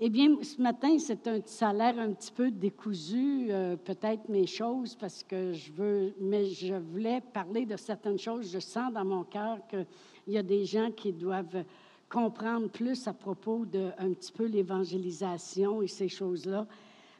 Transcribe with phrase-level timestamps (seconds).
[0.00, 4.94] Eh bien, ce matin, c'est un salaire un petit peu décousu, euh, peut-être mes choses,
[4.94, 8.52] parce que je veux, mais je voulais parler de certaines choses.
[8.52, 9.86] Je sens dans mon cœur qu'il
[10.28, 11.64] y a des gens qui doivent
[12.08, 16.64] comprendre plus à propos de un petit peu l'évangélisation et ces choses-là.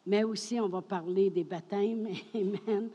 [0.06, 2.06] Mais aussi, on va parler des baptêmes.
[2.32, 2.90] Amen.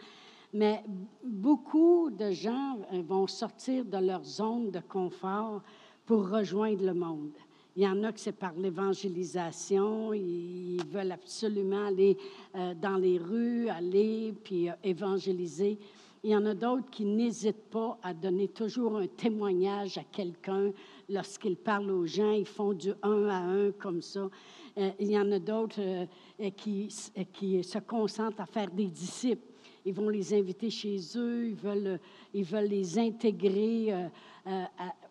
[0.54, 0.82] Mais
[1.26, 5.62] beaucoup de gens euh, vont sortir de leur zone de confort
[6.06, 7.34] pour rejoindre le monde.
[7.76, 10.14] Il y en a que c'est par l'évangélisation.
[10.14, 12.18] Ils veulent absolument aller
[12.56, 15.80] euh, dans les rues, aller puis euh, évangéliser.
[16.24, 20.72] Il y en a d'autres qui n'hésitent pas à donner toujours un témoignage à quelqu'un
[21.10, 22.32] lorsqu'ils parlent aux gens.
[22.32, 24.30] Ils font du un à un comme ça.
[24.78, 26.08] Euh, il y en a d'autres
[26.56, 26.96] qui,
[27.34, 29.48] qui se concentrent à faire des disciples.
[29.84, 32.00] Ils vont les inviter chez eux, ils veulent,
[32.34, 33.94] ils veulent les intégrer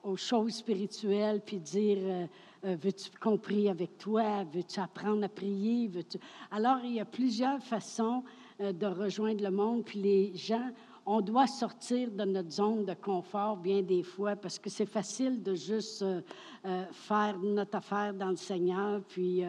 [0.02, 2.28] aux choses spirituelles, puis dire
[2.64, 4.44] euh, veux-tu compris avec toi?
[4.44, 5.90] Veux-tu apprendre à prier?
[6.50, 8.22] Alors, il y a plusieurs façons
[8.60, 9.84] euh, de rejoindre le monde.
[9.84, 10.70] Puis les gens,
[11.04, 15.42] on doit sortir de notre zone de confort bien des fois parce que c'est facile
[15.42, 16.20] de juste euh,
[16.92, 19.42] faire notre affaire dans le Seigneur, puis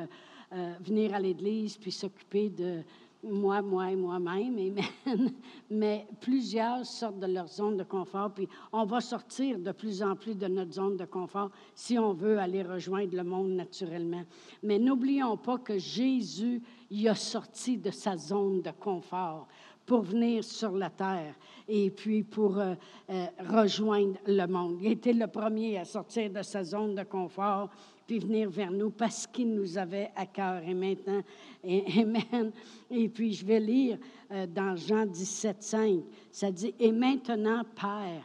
[0.82, 2.84] venir à l'Église, puis s'occuper de,
[3.24, 4.58] moi, moi et moi-même,
[5.06, 5.32] amen.
[5.70, 10.16] Mais plusieurs sortent de leur zone de confort, puis on va sortir de plus en
[10.16, 14.24] plus de notre zone de confort si on veut aller rejoindre le monde naturellement.
[14.62, 19.48] Mais n'oublions pas que Jésus y a sorti de sa zone de confort
[19.86, 21.36] pour venir sur la terre
[21.68, 22.76] et puis pour euh,
[23.10, 24.78] euh, rejoindre le monde.
[24.82, 27.70] Il était le premier à sortir de sa zone de confort
[28.08, 30.62] puis venir vers nous parce qu'il nous avait à cœur.
[30.64, 31.22] Et maintenant,
[31.64, 32.52] Amen.
[32.90, 33.98] Et puis je vais lire
[34.32, 36.00] euh, dans Jean 17, 5,
[36.32, 38.24] ça dit, et maintenant, Père,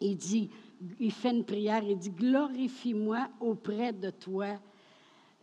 [0.00, 0.50] il dit,
[1.00, 4.58] il fait une prière, il dit, glorifie-moi auprès de toi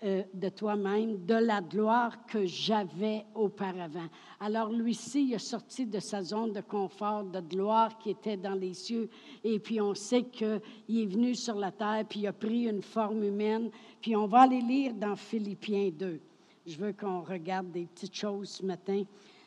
[0.04, 4.08] euh, de toi-même, de la gloire que j'avais auparavant.
[4.40, 8.56] Alors lui-ci, il est sorti de sa zone de confort, de gloire qui était dans
[8.56, 9.10] les cieux,
[9.44, 12.82] et puis on sait qu'il est venu sur la terre, puis il a pris une
[12.82, 13.70] forme humaine,
[14.02, 16.20] puis on va aller lire dans Philippiens 2.
[16.66, 19.04] Je veux qu'on regarde des petites choses ce matin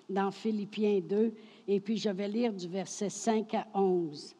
[0.08, 1.32] dans Philippiens 2,
[1.68, 4.35] et puis je vais lire du verset 5 à 11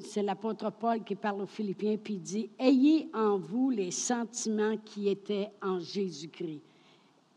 [0.00, 4.76] c'est l'apôtre Paul qui parle aux Philippiens, puis il dit, Ayez en vous les sentiments
[4.84, 6.62] qui étaient en Jésus-Christ,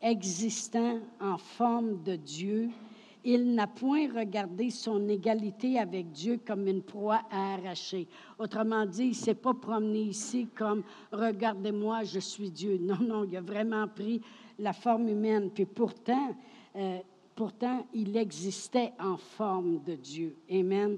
[0.01, 2.69] existant en forme de Dieu.
[3.25, 8.05] Il n'a point regardé son égalité avec Dieu comme une proie à arracher.
[8.37, 12.77] Autrement dit, il ne s'est pas promené ici comme Regardez-moi, je suis Dieu.
[12.81, 14.21] Non, non, il a vraiment pris
[14.59, 15.51] la forme humaine.
[15.51, 16.35] Puis pourtant,
[16.75, 16.99] euh,
[17.33, 20.35] pourtant, il existait en forme de Dieu.
[20.51, 20.97] Amen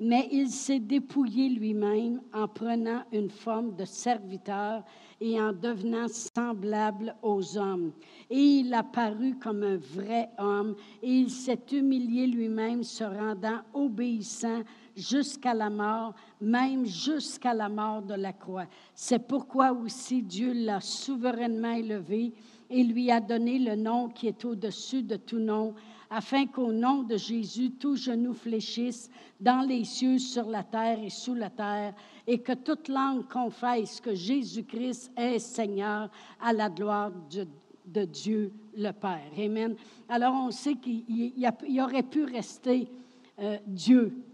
[0.00, 4.84] mais il s'est dépouillé lui-même en prenant une forme de serviteur
[5.20, 7.92] et en devenant semblable aux hommes.
[8.30, 13.60] Et il a paru comme un vrai homme, et il s'est humilié lui-même, se rendant
[13.74, 14.62] obéissant
[14.96, 18.66] jusqu'à la mort, même jusqu'à la mort de la croix.
[18.94, 22.32] C'est pourquoi aussi Dieu l'a souverainement élevé
[22.70, 25.74] et lui a donné le nom qui est au-dessus de tout nom
[26.10, 29.10] afin qu'au nom de Jésus, tout genou fléchisse
[29.40, 31.94] dans les cieux, sur la terre et sous la terre,
[32.26, 36.10] et que toute langue confesse que Jésus-Christ est Seigneur
[36.40, 39.30] à la gloire de, Dieu le Père.
[39.38, 39.74] Amen.
[40.08, 42.88] Alors on sait qu'il aurait pu rester
[43.38, 44.24] euh, Dieu.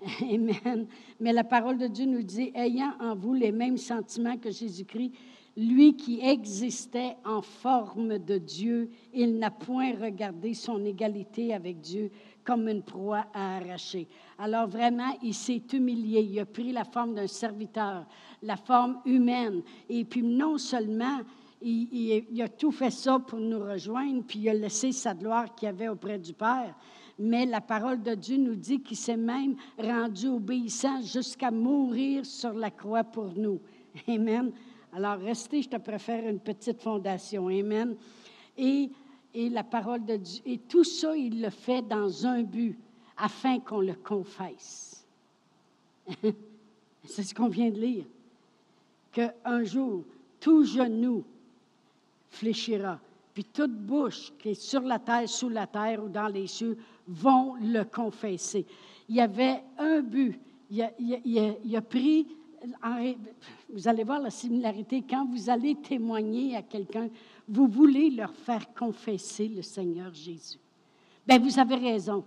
[0.22, 0.86] Amen.
[1.20, 5.12] Mais la parole de Dieu nous dit, ayant en vous les mêmes sentiments que Jésus-Christ,
[5.56, 12.10] lui qui existait en forme de Dieu, il n'a point regardé son égalité avec Dieu
[12.44, 14.06] comme une proie à arracher.
[14.38, 18.04] Alors vraiment, il s'est humilié, il a pris la forme d'un serviteur,
[18.42, 19.62] la forme humaine.
[19.88, 21.20] Et puis non seulement
[21.62, 25.68] il, a tout fait ça pour nous rejoindre, puis il a laissé sa gloire qu'il
[25.68, 26.74] avait auprès du Père,
[27.18, 32.52] mais la parole de Dieu nous dit qu'il s'est même rendu obéissant jusqu'à mourir sur
[32.52, 33.60] la croix pour nous.
[34.08, 34.52] Amen.
[34.96, 37.48] Alors, restez, je te préfère une petite fondation.
[37.48, 37.96] Amen.
[38.56, 38.88] Et,
[39.34, 40.40] et la parole de Dieu.
[40.46, 42.78] Et tout ça, il le fait dans un but,
[43.16, 45.04] afin qu'on le confesse.
[47.04, 48.04] C'est ce qu'on vient de lire.
[49.10, 50.04] Qu'un jour,
[50.38, 51.24] tout genou
[52.30, 53.00] fléchira,
[53.32, 56.78] puis toute bouche qui est sur la terre, sous la terre ou dans les cieux
[57.08, 58.64] vont le confesser.
[59.08, 60.38] Il y avait un but.
[60.70, 62.26] Il il a pris
[63.68, 65.04] vous allez voir la similarité.
[65.08, 67.08] Quand vous allez témoigner à quelqu'un,
[67.48, 70.58] vous voulez leur faire confesser le Seigneur Jésus.
[71.26, 72.24] Bien, vous avez raison.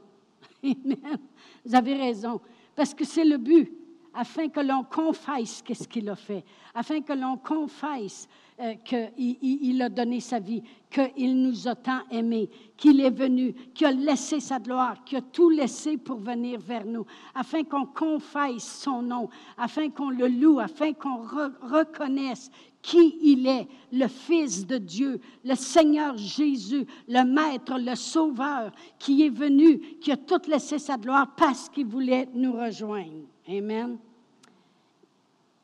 [0.64, 2.42] Vous avez raison.
[2.76, 3.72] Parce que c'est le but.
[4.18, 6.44] afin que l'on confesse qu'est-ce qu'il a fait,
[6.74, 8.28] afin que l'on confesse
[8.60, 13.54] euh, qu'il il, a donné sa vie, qu'il nous a tant aimés, qu'il est venu,
[13.74, 17.06] qu'il a laissé sa gloire, qu'il a tout laissé pour venir vers nous,
[17.36, 21.22] afin qu'on confesse son nom, afin qu'on le loue, afin qu'on
[21.62, 22.50] reconnaisse
[22.82, 29.24] qui il est, le Fils de Dieu, le Seigneur Jésus, le Maître, le Sauveur, qui
[29.24, 33.28] est venu, qui a tout laissé sa gloire parce qu'il voulait nous rejoindre.
[33.48, 33.98] Amen.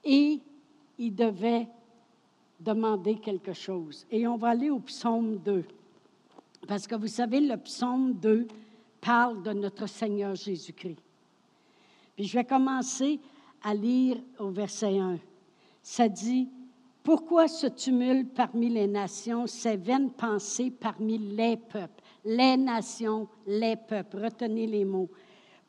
[0.04, 0.40] Et
[1.00, 1.68] il devait
[2.64, 4.06] demander quelque chose.
[4.10, 5.64] Et on va aller au psaume 2.
[6.68, 8.48] Parce que vous savez, le psaume 2
[9.02, 11.00] parle de notre Seigneur Jésus-Christ.
[12.16, 13.20] Puis je vais commencer
[13.64, 15.18] à lire au verset 1.
[15.82, 16.48] Ça dit,
[17.04, 22.02] Pourquoi ce tumulte parmi les nations, ces vaines pensées parmi les peuples?
[22.24, 24.24] Les nations, les peuples.
[24.24, 25.10] Retenez les mots.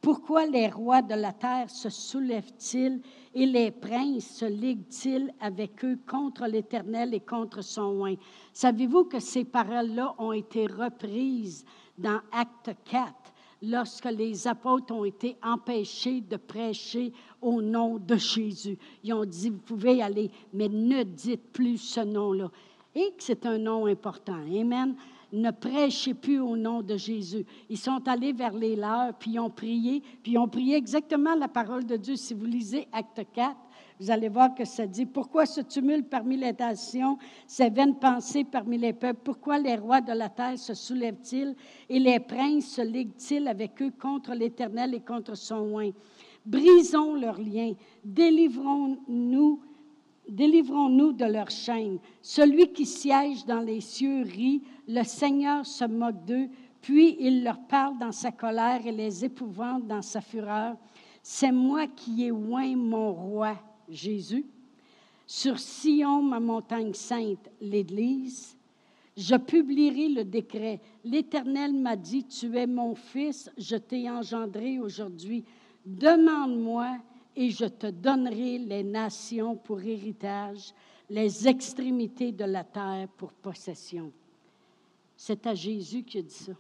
[0.05, 3.01] Pourquoi les rois de la terre se soulèvent-ils
[3.35, 8.17] et les princes se liguent-ils avec eux contre l'Éternel et contre son oint?
[8.53, 11.65] Savez-vous que ces paroles-là ont été reprises
[11.97, 13.15] dans Acte 4
[13.63, 17.11] lorsque les apôtres ont été empêchés de prêcher
[17.41, 18.77] au nom de Jésus?
[19.03, 22.51] Ils ont dit, vous pouvez aller, mais ne dites plus ce nom-là.
[22.95, 24.35] Et que c'est un nom important.
[24.35, 24.97] Amen
[25.35, 27.45] ne prêchez plus au nom de Jésus.
[27.69, 31.35] Ils sont allés vers les leurs, puis ils ont prié, puis ils ont prié exactement
[31.35, 32.17] la parole de Dieu.
[32.17, 33.57] Si vous lisez Acte 4,
[34.01, 38.45] vous allez voir que ça dit, pourquoi ce tumulte parmi les nations, ces vaines pensées
[38.45, 41.55] parmi les peuples, pourquoi les rois de la terre se soulèvent-ils
[41.89, 45.91] et les princes se liguent-ils avec eux contre l'Éternel et contre son oint?
[46.45, 47.73] Brisons leurs liens,
[48.05, 49.61] délivrons-nous
[50.29, 51.99] Délivrons-nous de leurs chaînes.
[52.23, 56.49] Celui qui siège dans les cieux rit, le Seigneur se moque d'eux,
[56.81, 60.77] puis il leur parle dans sa colère et les épouvante dans sa fureur.
[61.23, 63.57] C'est moi qui ai oint mon roi,
[63.89, 64.45] Jésus.
[65.27, 68.57] Sur Sion, ma montagne sainte, l'Église,
[69.17, 70.81] je publierai le décret.
[71.05, 75.45] L'Éternel m'a dit, tu es mon fils, je t'ai engendré aujourd'hui.
[75.87, 76.99] Demande-moi
[77.37, 80.73] et je te donnerai les nations pour héritage,
[81.11, 84.13] les extrémités de la terre pour possession.
[85.17, 86.53] C'est à Jésus qui a dit ça.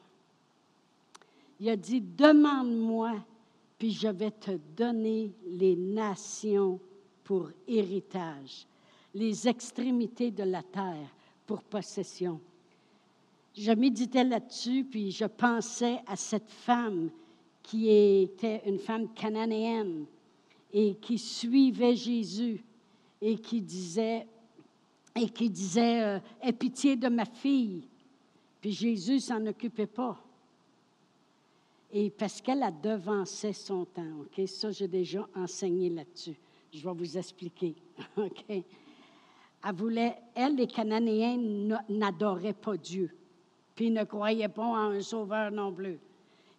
[1.61, 3.15] Il a dit, demande-moi,
[3.79, 6.81] puis je vais te donner les nations
[7.23, 8.67] pour héritage,
[9.15, 11.09] les extrémités de la terre
[11.47, 12.41] pour possession.
[13.57, 17.11] Je méditais là-dessus, puis je pensais à cette femme
[17.63, 20.07] qui était une femme cananéenne
[20.77, 22.65] et qui suivait Jésus
[23.23, 24.27] et qui disait,
[25.15, 27.89] et qui disait, euh, aie pitié de ma fille.
[28.61, 30.21] Puis Jésus s'en occupait pas.
[31.93, 34.49] Et parce qu'elle a devancé son temps, OK?
[34.49, 36.37] Ça, j'ai déjà enseigné là-dessus.
[36.73, 37.77] Je vais vous expliquer,
[38.17, 38.45] OK?
[38.49, 38.65] Elle
[39.77, 41.39] voulait, elle, les Cananéens
[41.89, 43.15] n'adoraient pas Dieu,
[43.77, 46.01] puis ne croyaient pas en un sauveur non plus.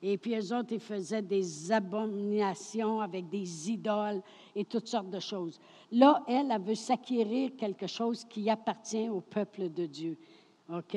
[0.07, 4.21] Et puis eux autres, ils faisaient des abominations avec des idoles
[4.55, 5.59] et toutes sortes de choses.
[5.91, 10.15] Là, elle, elle veut s'acquérir quelque chose qui appartient au peuple de Dieu.
[10.71, 10.95] OK?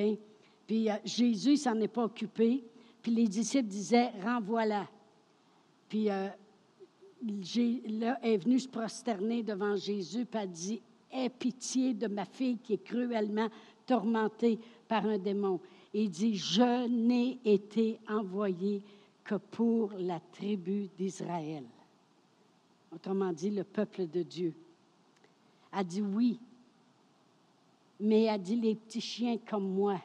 [0.67, 2.63] Puis euh, Jésus s'en est pas occupé.
[3.01, 4.87] Puis les disciples disaient, renvoie-la.
[5.89, 6.29] Puis euh,
[7.27, 12.59] elle est venue se prosterner devant Jésus, puis elle dit, aie pitié de ma fille
[12.59, 13.49] qui est cruellement
[13.87, 15.61] tourmentée par un démon.
[15.95, 18.83] Il dit, je n'ai été envoyé
[19.29, 21.65] que pour la tribu d'Israël.
[22.91, 24.55] Autrement dit, le peuple de Dieu.
[25.71, 26.41] A dit oui,
[28.01, 30.01] mais a dit les petits chiens comme moi,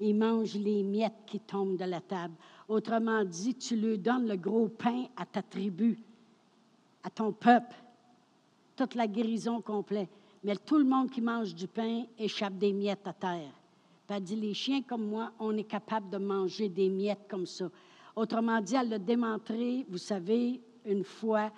[0.00, 2.32] ils mangent les miettes qui tombent de la table.
[2.66, 5.98] Autrement dit, tu lui donnes le gros pain à ta tribu,
[7.02, 7.76] à ton peuple,
[8.76, 10.08] toute la guérison complète.
[10.42, 13.52] Mais tout le monde qui mange du pain échappe des miettes à terre.
[14.08, 17.68] Elle dit, les chiens comme moi, on est capable de manger des miettes comme ça.
[18.16, 21.52] Autrement dit, elle l'a démontré, vous savez, une fois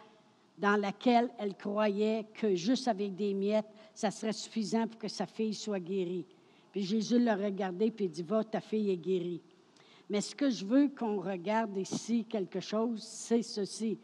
[0.57, 5.27] dans laquelle elle croyait que juste avec des miettes, ça serait suffisant pour que sa
[5.27, 6.25] fille soit guérie.
[6.73, 9.43] Puis Jésus l'a regardé puis dit, va, ta fille est guérie.
[10.09, 13.99] Mais ce que je veux qu'on regarde ici, quelque chose, c'est ceci.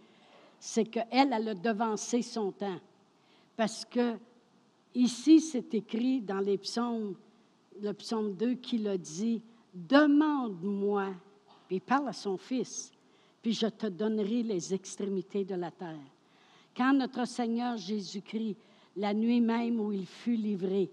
[0.58, 2.80] C'est qu'elle, elle a devancé son temps.
[3.56, 4.16] Parce que
[4.94, 7.14] ici, c'est écrit dans les psaumes,
[7.80, 9.42] le psaume 2 qui a dit,
[9.74, 11.10] demande-moi
[11.76, 12.92] il parle à son fils,
[13.40, 15.96] puis je te donnerai les extrémités de la terre.
[16.76, 18.56] Quand notre Seigneur Jésus-Christ,
[18.96, 20.90] la nuit même où il fut livré,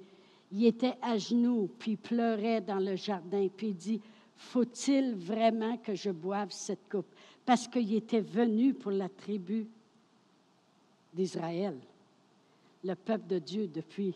[0.51, 4.01] il était à genoux, puis pleurait dans le jardin, puis il dit,
[4.35, 7.13] faut-il vraiment que je boive cette coupe?
[7.45, 9.67] Parce qu'il était venu pour la tribu
[11.13, 11.77] d'Israël,
[12.83, 14.15] le peuple de Dieu depuis,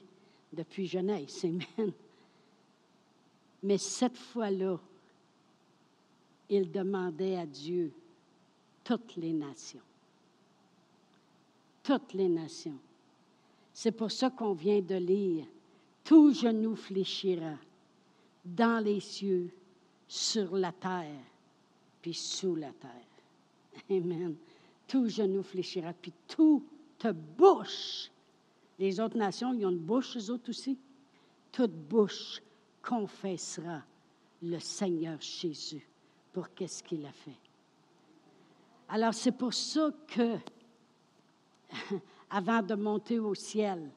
[0.51, 1.43] depuis Genèse.
[1.43, 1.91] Amen.
[3.61, 4.79] Mais cette fois-là,
[6.49, 7.91] il demandait à Dieu
[8.83, 9.81] toutes les nations.
[11.81, 12.77] Toutes les nations.
[13.73, 15.45] C'est pour ça qu'on vient de lire,
[16.03, 17.57] tout genou fléchira
[18.45, 19.49] dans les cieux,
[20.07, 21.23] sur la terre,
[22.01, 22.91] puis sous la terre.
[23.89, 24.35] Amen.
[24.87, 27.07] Tout genou fléchira, puis toute
[27.37, 28.11] bouche.
[28.77, 30.77] Les autres nations, ils ont une bouche, eux autres aussi.
[31.51, 32.41] Toute bouche
[32.81, 33.81] confessera
[34.41, 35.87] le Seigneur Jésus
[36.33, 37.37] pour qu'est-ce qu'il a fait.
[38.89, 40.37] Alors c'est pour ça que,
[42.29, 43.89] avant de monter au ciel,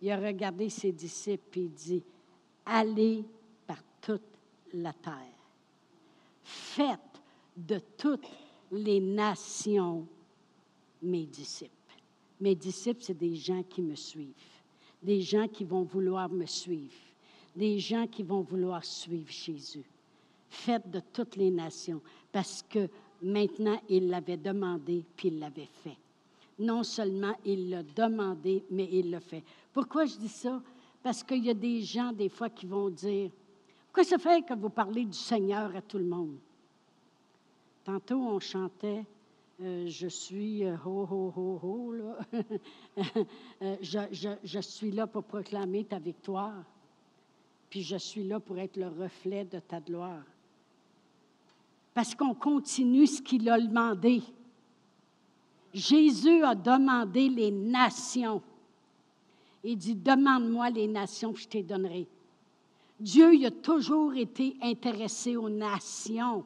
[0.00, 2.02] il a regardé ses disciples et il dit,
[2.64, 3.24] allez
[3.66, 4.22] par toute
[4.72, 5.14] la terre.
[6.42, 7.00] Faites
[7.56, 8.26] de toutes
[8.70, 10.06] les nations
[11.02, 11.72] mes disciples.
[12.40, 14.34] Mes disciples, c'est des gens qui me suivent,
[15.02, 16.94] des gens qui vont vouloir me suivre,
[17.54, 19.86] des gens qui vont vouloir suivre Jésus.
[20.48, 22.00] Faites de toutes les nations,
[22.32, 22.88] parce que
[23.22, 25.96] maintenant, il l'avait demandé, puis il l'avait fait.
[26.58, 29.42] Non seulement il l'a demandé, mais il le fait.
[29.72, 30.62] Pourquoi je dis ça?
[31.02, 33.30] Parce qu'il y a des gens, des fois, qui vont dire,
[33.86, 36.36] pourquoi ça fait que vous parlez du Seigneur à tout le monde?
[37.84, 39.04] Tantôt, on chantait,
[39.62, 42.18] euh, je suis euh, ho, ho, ho, ho, là.
[43.62, 46.62] Euh, je, je, je suis là pour proclamer ta victoire,
[47.70, 50.24] puis je suis là pour être le reflet de ta gloire.
[51.96, 54.22] Parce qu'on continue ce qu'il a demandé.
[55.72, 58.42] Jésus a demandé les nations.
[59.64, 62.06] Il dit, demande-moi les nations, je te donnerai.
[63.00, 66.44] Dieu a toujours été intéressé aux nations.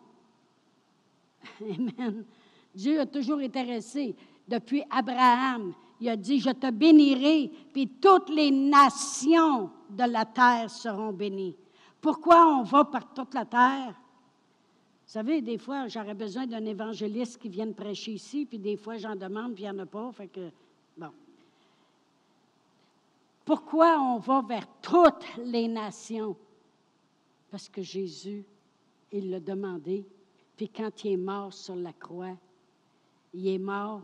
[1.60, 2.24] Amen.
[2.72, 4.14] Dieu a toujours intéressé.
[4.46, 10.70] Depuis Abraham, il a dit, je te bénirai, puis toutes les nations de la terre
[10.70, 11.56] seront bénies.
[12.00, 13.99] Pourquoi on va par toute la terre?
[15.10, 19.16] Savez, des fois, j'aurais besoin d'un évangéliste qui vienne prêcher ici, puis des fois, j'en
[19.16, 20.12] demande, puis il n'y en a pas.
[20.12, 20.52] Fait que,
[20.96, 21.10] bon.
[23.44, 26.36] Pourquoi on va vers toutes les nations?
[27.50, 28.44] Parce que Jésus,
[29.10, 30.06] il l'a demandé.
[30.56, 32.36] Puis quand il est mort sur la croix,
[33.34, 34.02] il est mort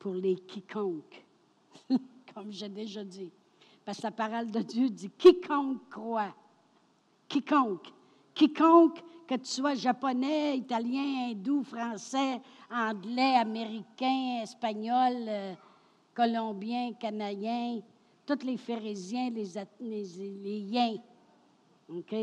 [0.00, 1.24] pour les quiconques,
[2.34, 3.30] comme j'ai déjà dit.
[3.84, 6.34] Parce que la parole de Dieu dit quiconque croit.
[7.28, 7.92] Quiconque.
[8.34, 15.54] Quiconque, que tu sois japonais, italien, hindou, français, anglais, américain, espagnol, euh,
[16.14, 17.80] colombien, canadien,
[18.24, 19.44] tous les phérésiens, les,
[19.80, 20.04] les,
[20.42, 21.00] les
[21.90, 22.14] OK?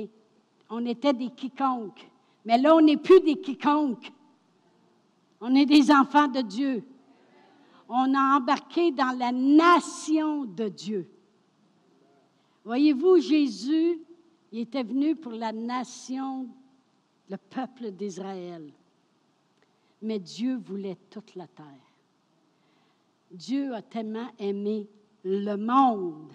[0.69, 2.09] On était des quiconques.
[2.43, 4.12] Mais là, on n'est plus des quiconques.
[5.39, 6.83] On est des enfants de Dieu.
[7.88, 11.07] On a embarqué dans la nation de Dieu.
[12.63, 14.00] Voyez-vous, Jésus,
[14.51, 16.47] il était venu pour la nation,
[17.29, 18.72] le peuple d'Israël.
[20.01, 21.65] Mais Dieu voulait toute la terre.
[23.32, 24.88] Dieu a tellement aimé
[25.24, 26.32] le monde.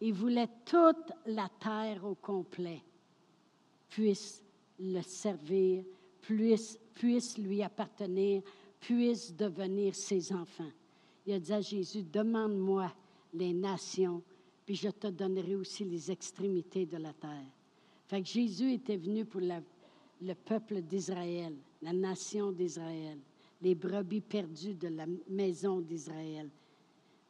[0.00, 2.82] Il voulait toute la terre au complet
[3.88, 4.42] puisse
[4.78, 5.84] le servir,
[6.20, 8.42] puisse, puisse lui appartenir,
[8.80, 10.70] puisse devenir ses enfants.
[11.26, 12.92] Il a dit à Jésus, demande-moi
[13.34, 14.22] les nations,
[14.64, 17.52] puis je te donnerai aussi les extrémités de la terre.
[18.06, 19.40] Fait que Jésus était venu pour
[20.20, 23.18] le peuple d'Israël, la nation d'Israël,
[23.60, 26.48] les brebis perdues de la maison d'Israël.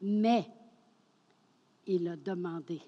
[0.01, 0.47] Mais
[1.87, 2.81] il a demandé.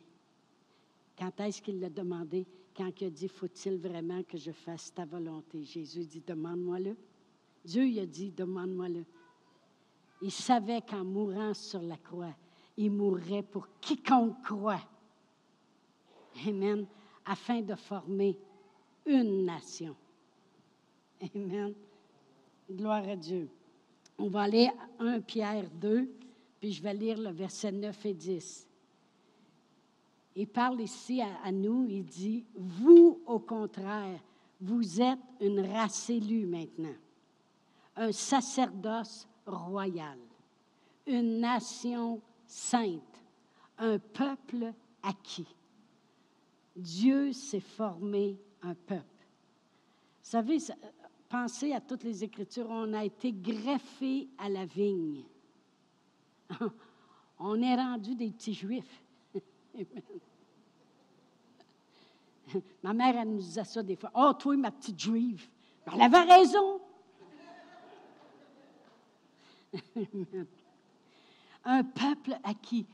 [1.19, 2.47] Quand est-ce qu'il l'a demandé?
[2.77, 5.65] Quand il a dit, faut-il vraiment que je fasse ta volonté?
[5.65, 6.97] Jésus dit, demande-moi-le.
[7.65, 9.05] Dieu il a dit, demande-moi-le.
[10.23, 12.35] Il savait qu'en mourant sur la croix,
[12.77, 14.83] il mourrait pour quiconque croit.
[16.47, 16.87] Amen.
[17.25, 18.39] Afin de former
[19.07, 19.97] une nation.
[21.35, 21.75] Amen.
[22.71, 23.49] Gloire à Dieu.
[24.19, 26.09] On va aller à 1 Pierre 2,
[26.61, 28.69] puis je vais lire le verset 9 et 10.
[30.37, 34.21] Il parle ici à, nous, il dit, vous, au contraire,
[34.61, 36.95] vous êtes une race élue maintenant,
[37.97, 40.19] un sacerdoce royal,
[41.07, 43.23] une nation sainte,
[43.79, 45.55] un peuple acquis.
[46.77, 49.05] Dieu s'est formé un peuple.
[50.23, 50.59] Vous savez,
[51.29, 55.25] pensez à toutes les Écritures, on a été greffé à la vigne.
[57.43, 59.03] On est rendu des petits juifs.
[62.83, 64.11] ma mère, elle nous disait ça des fois.
[64.15, 65.49] Oh, toi, ma petite juive.
[65.91, 66.83] Elle avait raison.
[71.65, 72.87] Un peuple acquis.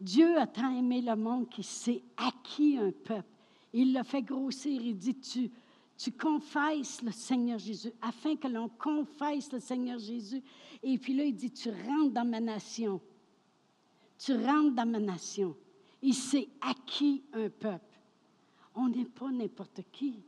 [0.00, 3.35] Dieu a tant aimé le monde qu'il s'est acquis un peuple.
[3.78, 4.80] Il l'a fait grossir.
[4.82, 5.50] Il dit, tu,
[5.98, 10.42] tu confesses le Seigneur Jésus, afin que l'on confesse le Seigneur Jésus.
[10.82, 13.02] Et puis là, il dit, tu rentres dans ma nation.
[14.18, 15.54] Tu rentres dans ma nation.
[16.00, 18.00] Il s'est acquis un peuple.
[18.74, 20.22] On n'est pas n'importe qui.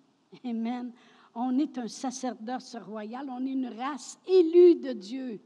[0.45, 0.93] Amen.
[1.35, 3.31] On est un sacerdoce royal.
[3.31, 5.41] On est une race élue de Dieu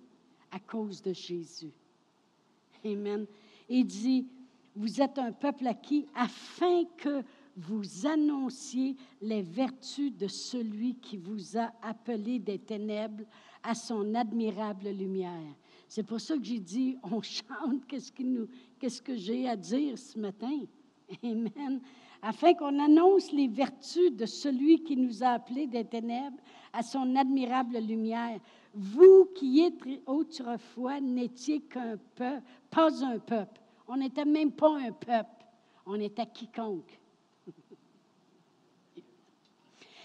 [0.51, 1.71] à cause de Jésus.
[2.85, 3.27] Amen.
[3.69, 4.27] Il dit,
[4.75, 7.23] vous êtes un peuple acquis afin que
[7.57, 13.25] vous annonciez les vertus de celui qui vous a appelé des ténèbres
[13.63, 15.55] à son admirable lumière.
[15.89, 18.13] C'est pour ça que j'ai dit, on chante, qu'est-ce,
[18.79, 20.61] qu'est-ce que j'ai à dire ce matin?
[21.23, 21.81] Amen.
[22.23, 26.39] Afin qu'on annonce les vertus de celui qui nous a appelés des ténèbres
[26.73, 28.39] à son admirable lumière.
[28.75, 29.63] Vous qui
[30.07, 33.61] autrefois n'étiez qu'un peuple, pas un peuple.
[33.87, 35.45] On n'était même pas un peuple.
[35.85, 36.99] On était quiconque.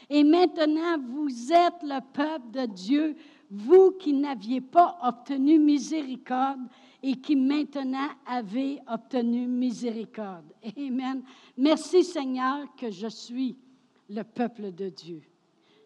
[0.10, 3.16] Et maintenant, vous êtes le peuple de Dieu,
[3.50, 6.62] vous qui n'aviez pas obtenu miséricorde
[7.04, 10.54] et qui maintenant avez obtenu miséricorde.
[10.78, 11.24] Amen.
[11.58, 13.58] Merci Seigneur que je suis
[14.10, 15.22] le peuple de Dieu.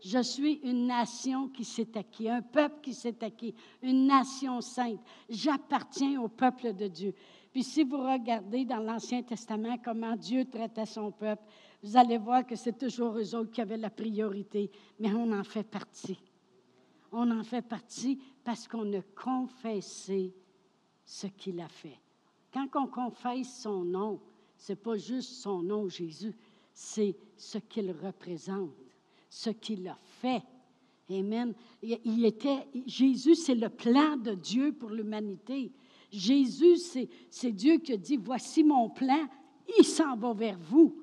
[0.04, 5.00] Je suis une nation qui s'est acquis, un peuple qui s'est acquis, une nation sainte.
[5.30, 7.14] J'appartiens au peuple de Dieu.
[7.52, 11.44] Puis si vous regardez dans l'Ancien Testament comment Dieu traitait son peuple,
[11.84, 14.70] vous allez voir que c'est toujours eux autres qui avaient la priorité,
[15.00, 16.20] mais on en fait partie.
[17.12, 20.34] On en fait partie parce qu'on a confessé
[21.04, 22.00] ce qu'il a fait.
[22.54, 24.22] Quand on confesse son nom,
[24.58, 26.36] ce n'est pas juste son nom, Jésus,
[26.72, 28.72] c'est ce qu'il représente,
[29.30, 30.44] ce qu'il a fait.
[31.10, 31.54] Amen.
[31.82, 35.72] Il était, Jésus, c'est le plan de Dieu pour l'humanité.
[36.12, 36.78] Jésus,
[37.30, 39.28] c'est Dieu qui a dit, voici mon plan,
[39.80, 41.01] il s'en va vers vous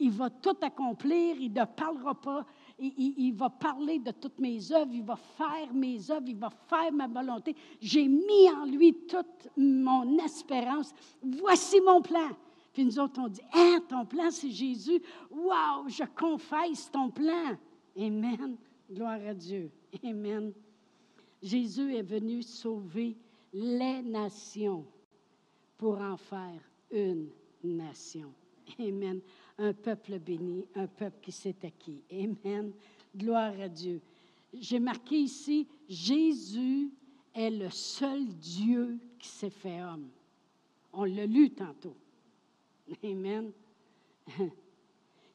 [0.00, 2.46] il va tout accomplir, il ne parlera pas,
[2.78, 6.90] il, va parler de toutes mes œuvres, il va faire mes œuvres, il va faire
[6.90, 7.54] ma volonté.
[7.80, 10.94] J'ai mis en lui toute mon espérance.
[11.22, 12.30] Voici mon plan.
[12.72, 15.02] Puis nous autres, on dit, hein, ton plan, c'est Jésus?
[15.30, 17.56] Waouh, je confesse ton plan.
[17.96, 18.56] Amen.
[18.90, 19.70] Gloire à Dieu.
[20.02, 20.52] Amen.
[21.42, 23.18] Jésus est venu sauver
[23.52, 24.86] les nations
[25.76, 27.28] pour en faire une
[27.62, 28.32] nation.
[28.78, 29.20] Amen
[29.60, 32.02] un peuple béni, un peuple qui s'est acquis.
[32.10, 32.72] Amen.
[33.14, 34.00] Gloire à Dieu.
[34.54, 36.90] J'ai marqué ici, Jésus
[37.34, 40.08] est le seul Dieu qui s'est fait homme.
[40.92, 41.94] On l'a lu tantôt.
[43.04, 43.52] Amen.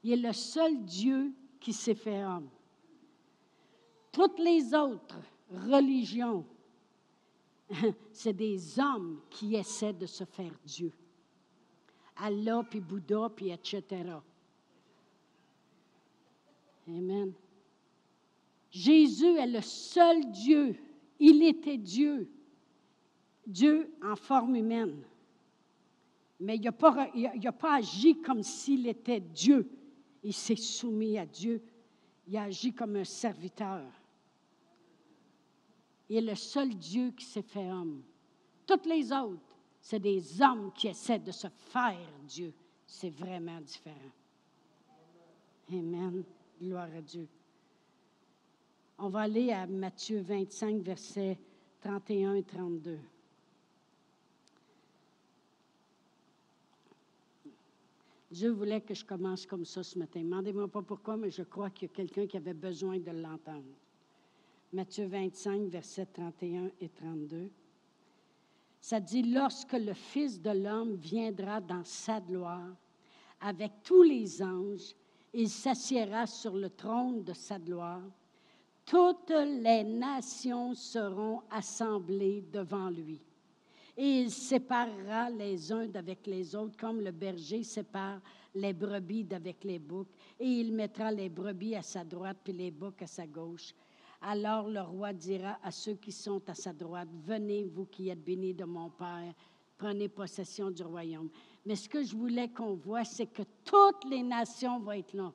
[0.03, 2.49] Il est le seul Dieu qui s'est fait homme.
[4.11, 5.19] Toutes les autres
[5.51, 6.45] religions,
[8.11, 10.91] c'est des hommes qui essaient de se faire Dieu.
[12.17, 13.83] Allah, puis Bouddha, puis etc.
[16.87, 17.33] Amen.
[18.69, 20.75] Jésus est le seul Dieu.
[21.19, 22.29] Il était Dieu.
[23.47, 25.03] Dieu en forme humaine.
[26.39, 27.07] Mais il n'a pas,
[27.57, 29.69] pas, agi comme s'il était Dieu.
[30.23, 31.61] Il s'est soumis à Dieu.
[32.27, 33.83] Il a agi comme un serviteur.
[36.09, 38.03] Il est le seul Dieu qui s'est fait homme.
[38.67, 39.54] Toutes les autres,
[39.85, 42.51] c'est des hommes qui essaient de se faire Dieu.
[42.87, 44.11] C'est vraiment différent.
[45.71, 46.23] Amen.
[46.59, 47.27] Gloire à Dieu.
[48.97, 51.37] On va aller à Matthieu 25, versets
[51.81, 52.97] 31 et 32.
[58.31, 60.21] Dieu voulait que je commence comme ça ce matin.
[60.21, 63.75] Demandez-moi pas pourquoi, mais je crois qu'il y a quelqu'un qui avait besoin de l'entendre.
[64.73, 67.51] Matthieu 25, versets 31 et 32.
[68.87, 72.75] Ça dit, lorsque le Fils de l'homme viendra dans sa gloire,
[73.41, 74.93] avec tous les anges,
[75.33, 78.03] il s'assiera sur le trône de sa gloire.
[78.85, 83.19] Toutes les nations seront assemblées devant lui.
[83.97, 88.21] Et il séparera les uns d'avec les autres, comme le berger sépare
[88.53, 90.13] les brebis d'avec les boucs.
[90.39, 93.73] Et il mettra les brebis à sa droite, puis les boucs à sa gauche.
[94.21, 98.23] Alors le roi dira à ceux qui sont à sa droite, Venez, vous qui êtes
[98.23, 99.33] bénis de mon Père,
[99.77, 101.29] prenez possession du royaume.
[101.65, 105.33] Mais ce que je voulais qu'on voit, c'est que toutes les nations vont être là.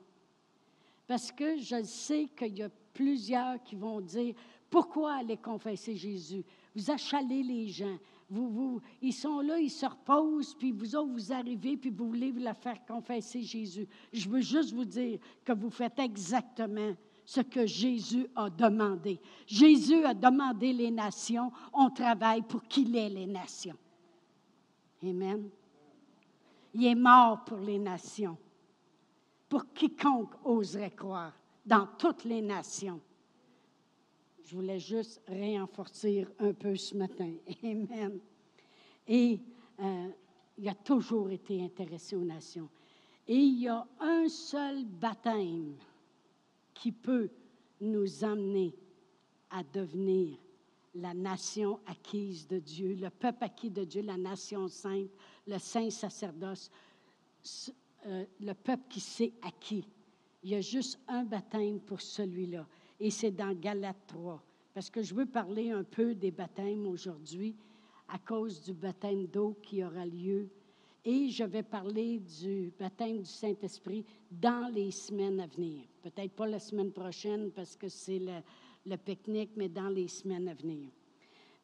[1.06, 4.34] Parce que je sais qu'il y a plusieurs qui vont dire,
[4.68, 6.44] pourquoi aller confesser Jésus?
[6.74, 7.98] Vous achalez les gens.
[8.28, 12.06] Vous, vous, ils sont là, ils se reposent, puis vous autres, vous arrivez, puis vous
[12.06, 13.88] voulez la faire confesser Jésus.
[14.12, 16.94] Je veux juste vous dire que vous faites exactement
[17.30, 19.20] ce que Jésus a demandé.
[19.46, 23.76] Jésus a demandé les nations, on travaille pour qu'il ait les nations.
[25.00, 25.48] Amen.
[26.74, 28.36] Il est mort pour les nations,
[29.48, 31.32] pour quiconque oserait croire,
[31.64, 33.00] dans toutes les nations.
[34.42, 37.32] Je voulais juste renforcer un peu ce matin.
[37.62, 38.18] Amen.
[39.06, 39.40] Et
[39.78, 40.08] euh,
[40.58, 42.68] il a toujours été intéressé aux nations.
[43.28, 45.76] Et il y a un seul baptême
[46.80, 47.28] qui peut
[47.82, 48.74] nous amener
[49.50, 50.38] à devenir
[50.94, 55.10] la nation acquise de Dieu, le peuple acquis de Dieu, la nation sainte,
[55.46, 56.70] le saint sacerdoce,
[58.06, 59.86] euh, le peuple qui s'est acquis.
[60.42, 62.66] Il y a juste un baptême pour celui-là,
[62.98, 64.42] et c'est dans Galates 3.
[64.72, 67.54] Parce que je veux parler un peu des baptêmes aujourd'hui
[68.08, 70.48] à cause du baptême d'eau qui aura lieu
[71.04, 75.84] et je vais parler du baptême du Saint-Esprit dans les semaines à venir.
[76.02, 78.20] Peut-être pas la semaine prochaine parce que c'est
[78.86, 80.90] le, pique-nique, mais dans les semaines à venir.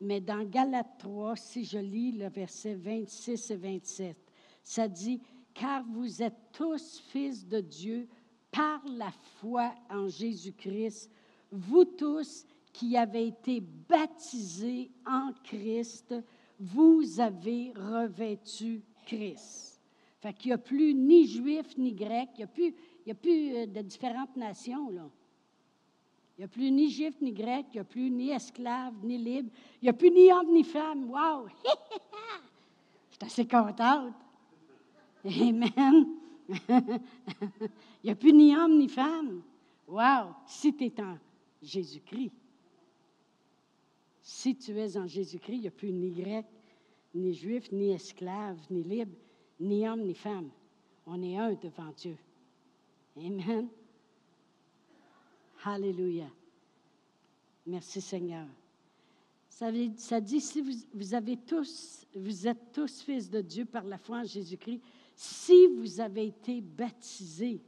[0.01, 4.17] Mais dans Galates 3, si je lis le verset 26 et 27,
[4.63, 5.21] ça dit,
[5.55, 8.09] Car vous êtes tous fils de Dieu
[8.51, 11.11] par la foi en Jésus-Christ,
[11.51, 16.15] vous tous qui avez été baptisés en Christ,
[16.59, 19.81] vous avez revêtu Christ.
[20.21, 22.75] Fait qu'il n'y a plus ni juif ni grec, il n'y a plus,
[23.09, 25.09] a plus euh, de différentes nations, là.
[26.37, 29.17] Il n'y a plus ni juif ni grec, il n'y a plus ni esclave ni
[29.17, 31.11] libre, il n'y a plus ni homme ni femme.
[31.11, 31.49] Wow!
[33.11, 34.13] Je suis assez contente.
[35.25, 36.07] Amen.
[36.69, 37.01] il
[38.05, 39.43] n'y a plus ni homme ni femme.
[39.89, 40.35] Wow!
[40.47, 41.17] Si tu es en
[41.63, 42.33] Jésus-Christ.
[44.21, 46.47] Si tu es en Jésus-Christ, il n'y a plus ni grec,
[47.15, 49.17] ni juif, ni esclave, ni libre,
[49.61, 50.51] ni homme, ni femme.
[51.07, 52.17] On est un devant Dieu.
[53.17, 53.69] Amen.
[55.65, 56.31] Alléluia.
[57.67, 58.47] Merci Seigneur.
[59.49, 63.97] Ça, dit, si vous, vous, avez tous, vous êtes tous fils de Dieu par la
[63.97, 64.83] foi en Jésus-Christ,
[65.15, 67.63] si vous avez été baptisés,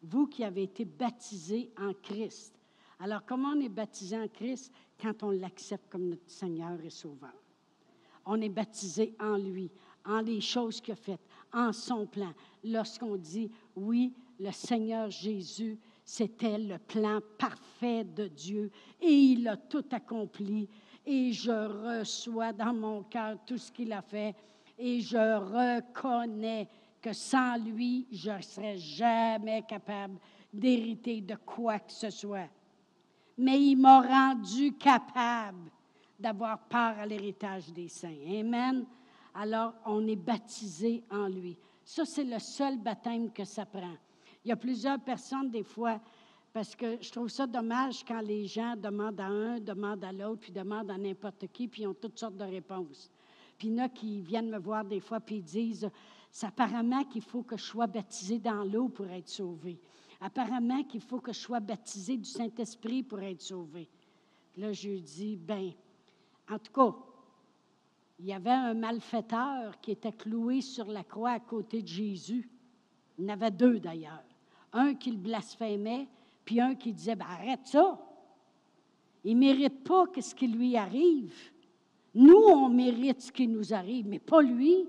[0.00, 2.54] vous qui avez été baptisés en Christ.
[3.00, 4.72] Alors, comment on est baptisé en Christ?
[5.00, 7.34] Quand on l'accepte comme notre Seigneur et Sauveur
[8.26, 9.70] on est baptisé en lui,
[10.04, 11.20] en les choses qu'il a faites,
[11.52, 12.32] en son plan.
[12.64, 19.56] Lorsqu'on dit, oui, le Seigneur Jésus, c'était le plan parfait de Dieu et il a
[19.56, 20.68] tout accompli
[21.04, 24.34] et je reçois dans mon cœur tout ce qu'il a fait
[24.78, 26.68] et je reconnais
[27.00, 30.18] que sans lui, je ne serais jamais capable
[30.52, 32.48] d'hériter de quoi que ce soit.
[33.38, 35.70] Mais il m'a rendu capable
[36.18, 38.16] d'avoir part à l'héritage des saints.
[38.28, 38.86] Amen.
[39.34, 41.58] Alors, on est baptisé en lui.
[41.84, 43.94] Ça, c'est le seul baptême que ça prend.
[44.44, 46.00] Il y a plusieurs personnes, des fois,
[46.52, 50.40] parce que je trouve ça dommage quand les gens demandent à un, demandent à l'autre,
[50.40, 53.10] puis demandent à n'importe qui, puis ils ont toutes sortes de réponses.
[53.58, 55.90] Puis il y en a qui viennent me voir des fois, puis ils disent,
[56.30, 59.78] c'est apparemment qu'il faut que je sois baptisé dans l'eau pour être sauvé.
[60.20, 63.88] Apparemment qu'il faut que je sois baptisé du Saint-Esprit pour être sauvé.
[64.56, 65.72] Là, je dis, ben,
[66.50, 66.94] en tout cas,
[68.18, 72.48] il y avait un malfaiteur qui était cloué sur la croix à côté de Jésus.
[73.18, 74.24] Il y en avait deux d'ailleurs.
[74.72, 76.08] Un qui le blasphémait,
[76.44, 78.00] puis un qui disait ben, Arrête ça.
[79.24, 81.34] Il ne mérite pas ce qui lui arrive.
[82.14, 84.88] Nous, on mérite ce qui nous arrive, mais pas lui.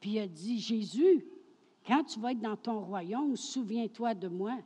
[0.00, 1.24] Puis il a dit Jésus,
[1.86, 4.58] quand tu vas être dans ton royaume, souviens-toi de moi.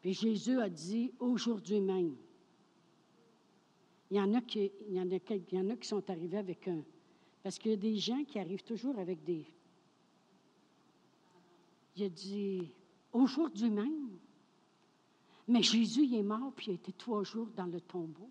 [0.00, 2.16] Puis Jésus a dit Aujourd'hui même.
[4.10, 4.70] Il y en a qui,
[5.82, 6.82] sont arrivés avec un.
[7.42, 9.46] Parce qu'il y a des gens qui arrivent toujours avec des.
[11.96, 12.72] Il a dit
[13.12, 14.18] aujourd'hui même.
[15.48, 18.30] Mais Jésus, il est mort, puis il a été trois jours dans le tombeau.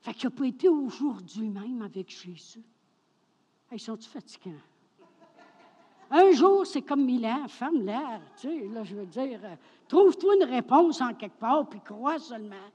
[0.00, 2.62] Fait qu'il n'a pas été aujourd'hui même avec Jésus.
[3.72, 4.52] Ils sont-ils fatigants?
[6.10, 9.56] Un jour, c'est comme mille ans, femme l'air, tu sais, là, je veux dire, euh,
[9.88, 12.70] trouve-toi une réponse en quelque part, puis crois seulement.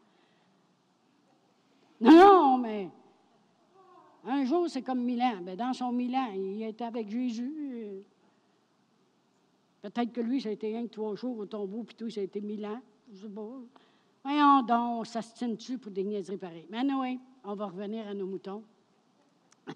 [2.01, 2.89] Non, mais
[4.25, 5.41] un jour, c'est comme Milan.
[5.41, 8.03] Ben, dans son Milan, il était avec Jésus.
[9.81, 12.21] Peut-être que lui, ça a été rien que trois jours au tombeau, puis tout, ça
[12.21, 12.81] a été Milan.
[13.11, 13.61] Je sais pas.
[14.23, 16.67] Voyons donc, se tient-tu pour des niaiseries pareilles?
[16.69, 18.63] Mais oui, on va revenir à nos moutons.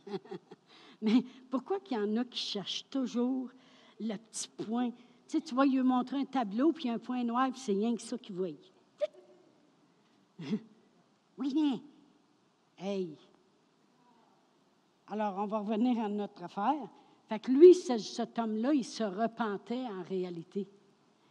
[1.01, 3.49] mais pourquoi qu'il y en a qui cherchent toujours
[3.99, 4.89] le petit point?
[4.91, 7.95] Tu sais, tu vas lui montrer un tableau, puis un point noir, puis c'est rien
[7.95, 8.49] que ça qu'il voit.
[11.37, 11.79] oui, mais
[15.07, 16.89] Alors, on va revenir à notre affaire.
[17.29, 20.67] Fait que lui, cet homme-là, il se repentait en réalité.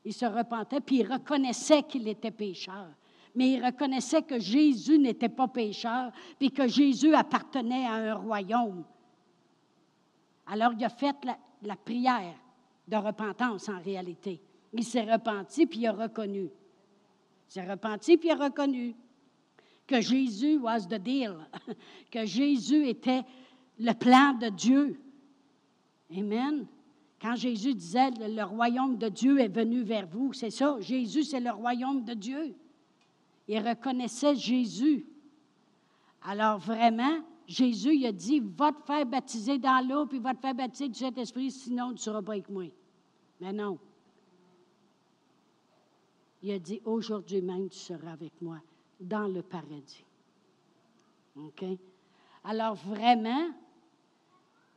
[0.05, 2.89] Il se repentait, puis il reconnaissait qu'il était pécheur.
[3.35, 8.85] Mais il reconnaissait que Jésus n'était pas pécheur, puis que Jésus appartenait à un royaume.
[10.47, 12.35] Alors il a fait la, la prière
[12.87, 14.41] de repentance en réalité.
[14.73, 16.45] Il s'est repenti, puis il a reconnu.
[16.45, 18.95] Il s'est repenti, puis il a reconnu
[19.87, 21.37] que Jésus was the deal,
[22.11, 23.23] que Jésus était
[23.79, 25.01] le plan de Dieu.
[26.17, 26.67] Amen.
[27.21, 31.41] Quand Jésus disait le royaume de Dieu est venu vers vous, c'est ça, Jésus, c'est
[31.41, 32.55] le royaume de Dieu.
[33.49, 35.07] Il reconnaissait Jésus.
[36.23, 40.41] Alors vraiment, Jésus il a dit, va te faire baptiser dans l'eau, puis va te
[40.41, 42.65] faire baptiser du Saint-Esprit, sinon tu ne seras pas avec moi.
[43.41, 43.79] Mais non.
[46.43, 48.59] Il a dit, aujourd'hui même, tu seras avec moi
[49.03, 50.05] dans le paradis.
[51.37, 51.65] OK?
[52.45, 53.49] Alors vraiment,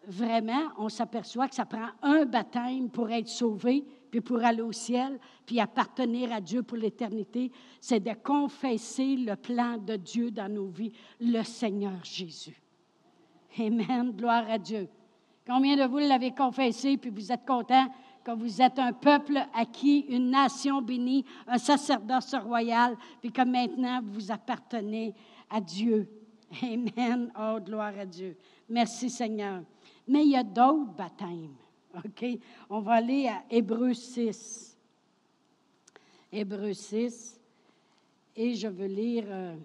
[0.08, 4.72] vraiment, on s'aperçoit que ça prend un baptême pour être sauvé, puis pour aller au
[4.72, 7.52] ciel, puis appartenir à Dieu pour l'éternité.
[7.82, 12.62] C'est de confesser le plan de Dieu dans nos vies, le Seigneur Jésus.
[13.60, 14.12] Amen.
[14.12, 14.88] Gloire à Dieu.
[15.48, 17.88] Combien de vous l'avez confessé, puis vous êtes contents
[18.26, 24.02] que vous êtes un peuple acquis, une nation bénie, un sacerdoce royal, puis que maintenant
[24.04, 25.14] vous appartenez
[25.48, 26.10] à Dieu.
[26.64, 27.32] Amen.
[27.40, 28.36] Oh, gloire à Dieu.
[28.68, 29.62] Merci Seigneur.
[30.08, 31.54] Mais il y a d'autres baptêmes.
[31.96, 32.26] OK?
[32.68, 34.76] On va aller à Hébreu 6.
[36.32, 37.40] Hébreu 6.
[38.36, 39.56] Et je veux lire euh,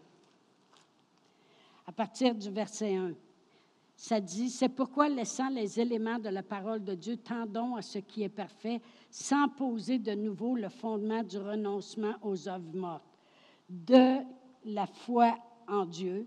[1.87, 3.14] à partir du verset 1
[4.01, 7.99] ça dit, c'est pourquoi, laissant les éléments de la parole de Dieu, tendons à ce
[7.99, 13.19] qui est parfait, sans poser de nouveau le fondement du renoncement aux œuvres mortes,
[13.69, 14.17] de
[14.65, 15.37] la foi
[15.69, 16.27] en Dieu,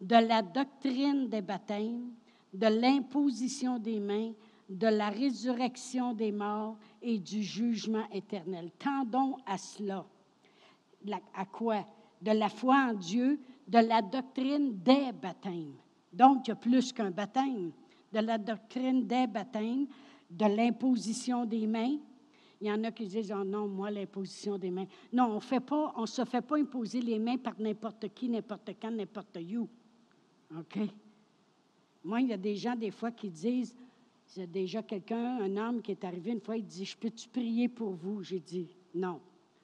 [0.00, 2.10] de la doctrine des baptêmes,
[2.52, 4.32] de l'imposition des mains,
[4.68, 8.72] de la résurrection des morts et du jugement éternel.
[8.76, 10.04] Tendons à cela.
[11.32, 11.86] à quoi?
[12.20, 15.76] De la foi en Dieu, de la doctrine des baptêmes
[16.18, 17.70] donc, il y a plus qu'un baptême.
[18.12, 19.86] De la doctrine des baptêmes,
[20.28, 21.96] de l'imposition des mains.
[22.60, 24.86] Il y en a qui disent, oh non, moi, l'imposition des mains.
[25.12, 28.28] Non, on fait pas, on ne se fait pas imposer les mains par n'importe qui,
[28.28, 29.68] n'importe quand, n'importe où.
[30.58, 30.78] OK?
[32.02, 33.76] Moi, il y a des gens, des fois, qui disent,
[34.34, 36.96] il y a déjà quelqu'un, un homme qui est arrivé une fois, il dit, je
[36.96, 38.24] peux-tu prier pour vous?
[38.24, 39.20] J'ai dit, non,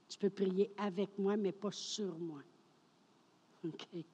[0.08, 2.42] tu peux prier avec moi, mais pas sur moi.
[3.64, 4.04] OK?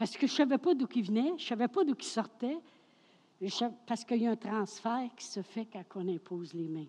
[0.00, 2.02] Parce que je ne savais pas d'où il venait, je ne savais pas d'où il
[2.02, 2.56] sortait,
[3.86, 6.86] parce qu'il y a un transfert qui se fait quand on impose les mains.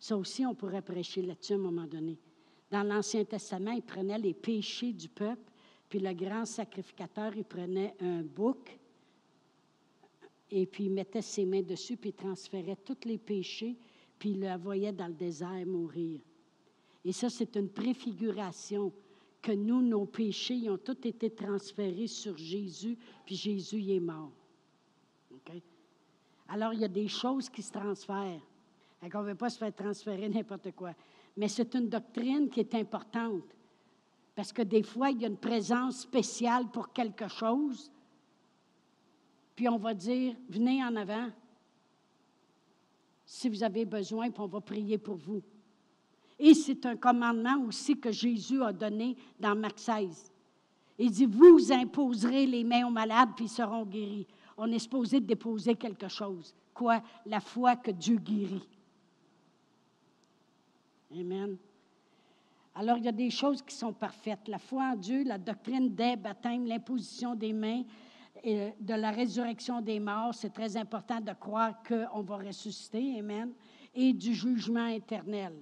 [0.00, 2.18] Ça aussi, on pourrait prêcher là-dessus à un moment donné.
[2.72, 5.52] Dans l'Ancien Testament, il prenait les péchés du peuple,
[5.88, 8.76] puis le grand sacrificateur, il prenait un bouc,
[10.50, 13.76] et puis il mettait ses mains dessus, puis il transférait tous les péchés,
[14.18, 16.18] puis il le voyait dans le désert mourir.
[17.04, 18.92] Et ça, c'est une préfiguration
[19.40, 24.32] que nous, nos péchés, ils ont tous été transférés sur Jésus, puis Jésus est mort.
[26.48, 28.40] Alors, il y a des choses qui se transfèrent.
[29.02, 30.92] On ne veut pas se faire transférer n'importe quoi.
[31.36, 33.44] Mais c'est une doctrine qui est importante.
[34.34, 37.90] Parce que des fois, il y a une présence spéciale pour quelque chose.
[39.54, 41.30] Puis on va dire, venez en avant
[43.24, 45.42] si vous avez besoin, puis on va prier pour vous.
[46.38, 50.32] Et c'est un commandement aussi que Jésus a donné dans Marc 16.
[50.98, 54.26] Il dit, vous imposerez les mains aux malades, puis ils seront guéris.
[54.56, 56.54] On est supposé déposer quelque chose.
[56.74, 57.02] Quoi?
[57.26, 58.68] La foi que Dieu guérit.
[61.12, 61.56] Amen.
[62.74, 64.46] Alors, il y a des choses qui sont parfaites.
[64.46, 67.82] La foi en Dieu, la doctrine des baptêmes, l'imposition des mains,
[68.44, 73.18] de la résurrection des morts, c'est très important de croire qu'on va ressusciter.
[73.18, 73.52] Amen.
[73.94, 75.54] Et du jugement éternel.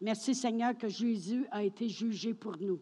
[0.00, 2.80] Merci Seigneur que Jésus a été jugé pour nous.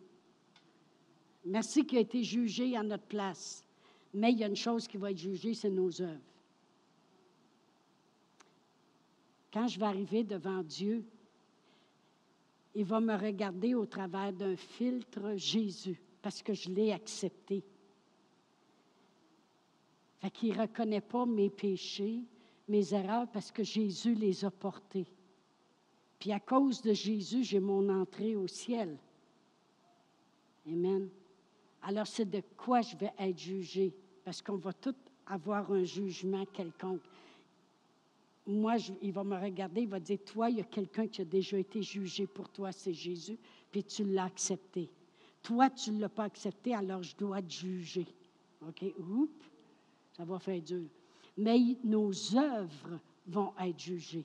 [1.45, 3.65] Merci qu'il a été jugé à notre place.
[4.13, 6.21] Mais il y a une chose qui va être jugée, c'est nos œuvres.
[9.53, 11.05] Quand je vais arriver devant Dieu,
[12.75, 17.63] il va me regarder au travers d'un filtre Jésus, parce que je l'ai accepté.
[20.19, 22.25] Fait ne reconnaît pas mes péchés,
[22.67, 25.07] mes erreurs, parce que Jésus les a portés.
[26.19, 28.97] Puis à cause de Jésus, j'ai mon entrée au ciel.
[30.67, 31.09] Amen.
[31.83, 33.93] Alors c'est de quoi je vais être jugé,
[34.25, 34.95] parce qu'on va tous
[35.27, 37.03] avoir un jugement quelconque.
[38.47, 41.25] Moi, il va me regarder, il va dire, toi, il y a quelqu'un qui a
[41.25, 43.39] déjà été jugé pour toi, c'est Jésus,
[43.71, 44.91] puis tu l'as accepté.
[45.43, 48.07] Toi, tu ne l'as pas accepté, alors je dois te juger.
[48.67, 48.85] OK?
[48.99, 49.33] Oups,
[50.17, 50.89] ça va faire dur.
[51.37, 54.25] Mais nos œuvres vont être jugées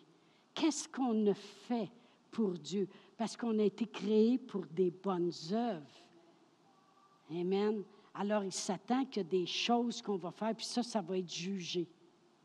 [0.59, 1.89] qu'est-ce qu'on a fait
[2.31, 5.85] pour Dieu, parce qu'on a été créé pour des bonnes œuvres.
[7.31, 7.83] Amen.
[8.13, 11.17] Alors, il s'attend qu'il y a des choses qu'on va faire, puis ça, ça va
[11.17, 11.87] être jugé.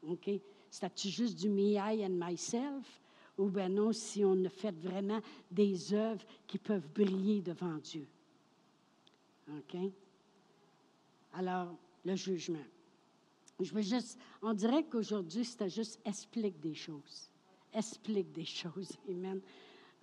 [0.07, 0.31] OK?
[0.70, 3.00] C'est-tu juste du me, I and myself?
[3.37, 8.07] Ou bien non, si on a fait vraiment des œuvres qui peuvent briller devant Dieu?
[9.48, 9.77] OK?
[11.33, 11.74] Alors,
[12.05, 12.64] le jugement.
[13.59, 17.31] Je veux juste, on dirait qu'aujourd'hui, c'était juste explique des choses.
[17.74, 18.96] Explique des choses.
[19.08, 19.40] Amen.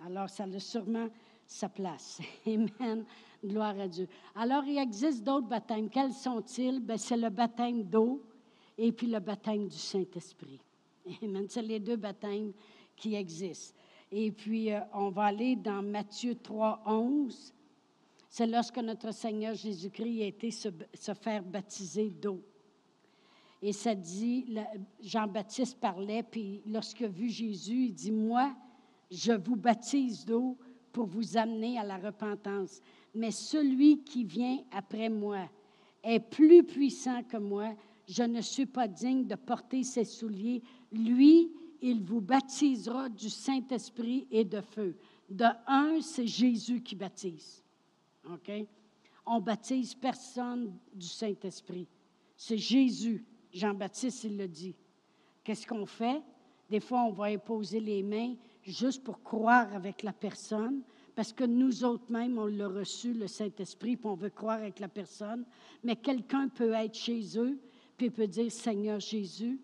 [0.05, 1.07] Alors, ça a sûrement
[1.45, 2.19] sa place.
[2.45, 3.05] Amen.
[3.43, 4.07] Gloire à Dieu.
[4.35, 5.89] Alors, il existe d'autres baptêmes.
[5.89, 6.79] Quels sont-ils?
[6.79, 8.21] Ben, c'est le baptême d'eau
[8.77, 10.59] et puis le baptême du Saint-Esprit.
[11.23, 11.45] Amen.
[11.49, 12.51] C'est les deux baptêmes
[12.95, 13.77] qui existent.
[14.11, 17.53] Et puis, euh, on va aller dans Matthieu 3, 11.
[18.29, 22.41] C'est lorsque notre Seigneur Jésus-Christ a été se faire baptiser d'eau.
[23.61, 24.45] Et ça dit,
[25.01, 28.55] Jean-Baptiste parlait, puis lorsqu'il a vu Jésus, il dit, moi,
[29.11, 30.57] je vous baptise d'eau
[30.91, 32.81] pour vous amener à la repentance.
[33.13, 35.49] Mais celui qui vient après moi
[36.03, 37.75] est plus puissant que moi.
[38.07, 40.63] Je ne suis pas digne de porter ses souliers.
[40.91, 44.95] Lui, il vous baptisera du Saint-Esprit et de feu.
[45.29, 47.63] De un, c'est Jésus qui baptise.
[48.29, 48.51] OK?
[49.25, 51.87] On baptise personne du Saint-Esprit.
[52.35, 53.23] C'est Jésus.
[53.53, 54.75] Jean-Baptiste, il le dit.
[55.43, 56.21] Qu'est-ce qu'on fait?
[56.69, 60.81] Des fois, on va imposer les mains juste pour croire avec la personne,
[61.15, 64.79] parce que nous autres mêmes, on l'a reçu, le Saint-Esprit, puis on veut croire avec
[64.79, 65.45] la personne.
[65.83, 67.59] Mais quelqu'un peut être chez eux,
[67.97, 69.59] puis peut dire, Seigneur Jésus,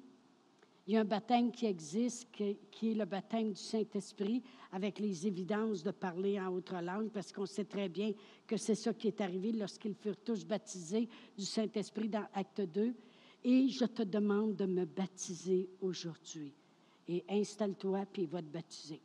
[0.86, 5.28] il y a un baptême qui existe, qui, est le baptême du Saint-Esprit, avec les
[5.28, 8.14] évidences de parler en autre langue, parce qu'on sait très bien
[8.46, 12.94] que c'est ça qui est arrivé lorsqu'ils furent tous baptisés du Saint-Esprit dans Acte 2
[13.44, 16.54] et je te demande de me baptiser aujourd'hui.
[17.08, 19.00] Et installe-toi, puis il va te baptiser.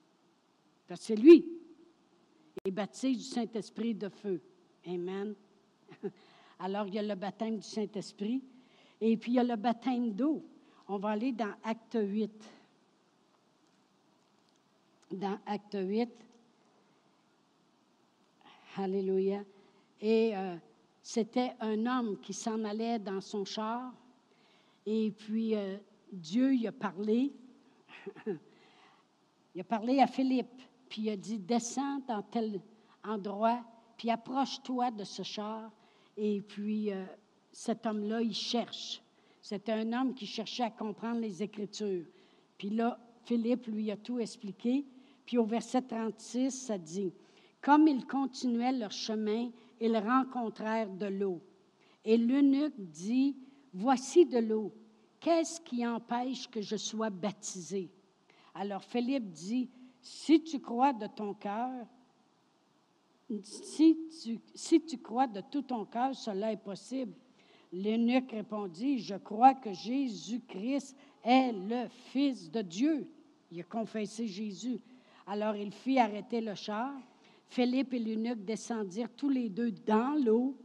[0.88, 1.46] Parce que c'est lui.
[2.64, 4.40] Il baptise du Saint-Esprit de feu.
[4.86, 5.34] Amen.
[6.58, 8.42] Alors, il y a le baptême du Saint-Esprit.
[9.00, 10.44] Et puis, il y a le baptême d'eau.
[10.88, 12.30] On va aller dans Acte 8.
[15.12, 16.10] Dans Acte 8.
[18.76, 19.44] Alléluia.
[20.00, 20.56] Et euh,
[21.02, 23.92] c'était un homme qui s'en allait dans son char
[24.86, 25.76] et puis, euh,
[26.12, 27.32] Dieu, il a parlé.
[29.54, 32.60] il a parlé à Philippe, puis il a dit, descends dans tel
[33.04, 33.62] endroit,
[33.96, 35.70] puis approche-toi de ce char.
[36.16, 37.04] Et puis, euh,
[37.52, 39.02] cet homme-là, il cherche.
[39.40, 42.04] C'était un homme qui cherchait à comprendre les Écritures.
[42.58, 44.84] Puis là, Philippe lui a tout expliqué.
[45.24, 47.12] Puis au verset 36, ça dit,
[47.60, 51.40] Comme ils continuaient leur chemin, ils rencontrèrent de l'eau.
[52.04, 53.36] Et l'eunuque dit,
[53.72, 54.72] Voici de l'eau.
[55.20, 57.90] Qu'est-ce qui empêche que je sois baptisé?
[58.54, 61.86] Alors Philippe dit, si tu crois de ton cœur,
[63.42, 67.14] si tu, si tu crois de tout ton cœur, cela est possible.
[67.72, 73.08] L'eunuque répondit, je crois que Jésus-Christ est le Fils de Dieu.
[73.50, 74.80] Il a confessé Jésus.
[75.26, 76.92] Alors il fit arrêter le char.
[77.46, 80.56] Philippe et l'eunuque descendirent tous les deux dans l'eau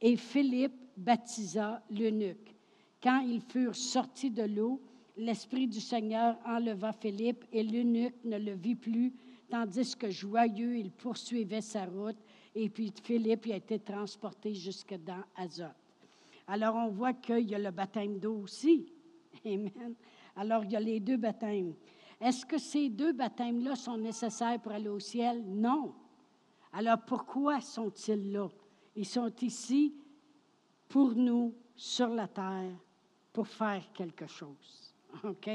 [0.00, 2.54] et Philippe baptisa l'eunuque.
[3.02, 4.80] Quand ils furent sortis de l'eau,
[5.16, 9.12] l'Esprit du Seigneur enleva Philippe et l'eunuque ne le vit plus,
[9.48, 12.18] tandis que joyeux, il poursuivait sa route.
[12.54, 15.74] Et puis Philippe a été transporté jusque dans Azote.
[16.46, 18.92] Alors on voit qu'il y a le baptême d'eau aussi.
[19.44, 19.94] Amen.
[20.36, 21.74] Alors il y a les deux baptêmes.
[22.20, 25.42] Est-ce que ces deux baptêmes-là sont nécessaires pour aller au ciel?
[25.46, 25.94] Non.
[26.72, 28.48] Alors pourquoi sont-ils là?
[28.94, 29.94] Ils sont ici
[30.90, 32.76] pour nous sur la terre
[33.32, 34.92] pour faire quelque chose.
[35.24, 35.48] OK?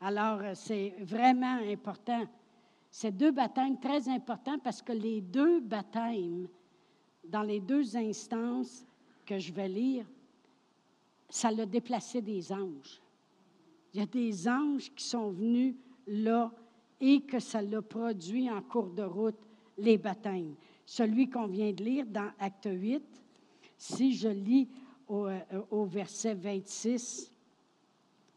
[0.00, 2.24] Alors, euh, c'est vraiment important.
[2.90, 6.46] Ces deux baptêmes, très importants parce que les deux baptêmes,
[7.24, 8.84] dans les deux instances
[9.26, 10.06] que je vais lire,
[11.28, 13.00] ça l'a déplacé des anges.
[13.92, 15.74] Il y a des anges qui sont venus
[16.06, 16.52] là
[17.00, 19.38] et que ça l'a produit en cours de route,
[19.78, 20.54] les baptêmes.
[20.84, 23.02] Celui qu'on vient de lire dans Acte 8,
[23.78, 24.68] si je lis
[25.10, 27.32] euh, au, verset 26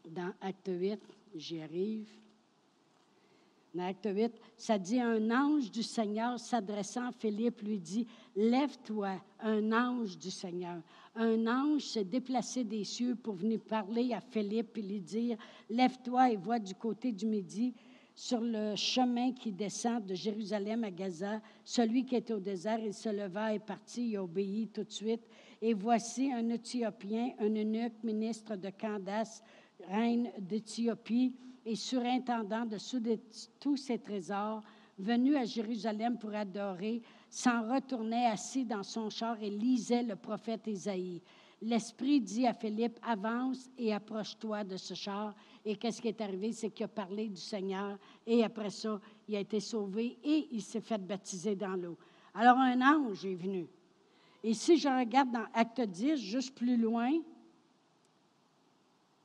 [0.08, 0.98] dans Acte 8.
[1.34, 2.08] J'y arrive.
[3.74, 9.20] Dans Acte 8, ça dit Un ange du Seigneur s'adressant à Philippe lui dit Lève-toi,
[9.40, 10.80] un ange du Seigneur.
[11.14, 15.36] Un ange s'est déplacé des cieux pour venir parler à Philippe et lui dire
[15.68, 17.74] Lève-toi et vois du côté du midi
[18.22, 22.94] sur le chemin qui descend de Jérusalem à Gaza, celui qui était au désert, il
[22.94, 25.22] se leva et partit et obéit tout de suite.
[25.60, 29.42] Et voici un Éthiopien, un eunuque, ministre de Candace,
[29.88, 31.34] reine d'Éthiopie
[31.66, 32.78] et surintendant de
[33.58, 34.62] tous ses trésors,
[35.00, 40.68] venu à Jérusalem pour adorer, s'en retournait assis dans son char et lisait le prophète
[40.68, 41.20] Isaïe.
[41.60, 45.34] L'Esprit dit à Philippe, avance et approche-toi de ce char.
[45.64, 46.52] Et qu'est-ce qui est arrivé?
[46.52, 50.62] C'est qu'il a parlé du Seigneur et après ça, il a été sauvé et il
[50.62, 51.96] s'est fait baptiser dans l'eau.
[52.34, 53.66] Alors un ange est venu.
[54.42, 57.12] Et si je regarde dans Acte 10, juste plus loin,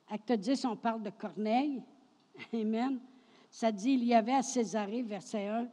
[0.10, 1.82] Acte 10, on parle de Corneille.
[2.54, 3.00] Amen.
[3.50, 5.68] Ça dit, il y avait à Césarée, verset 1,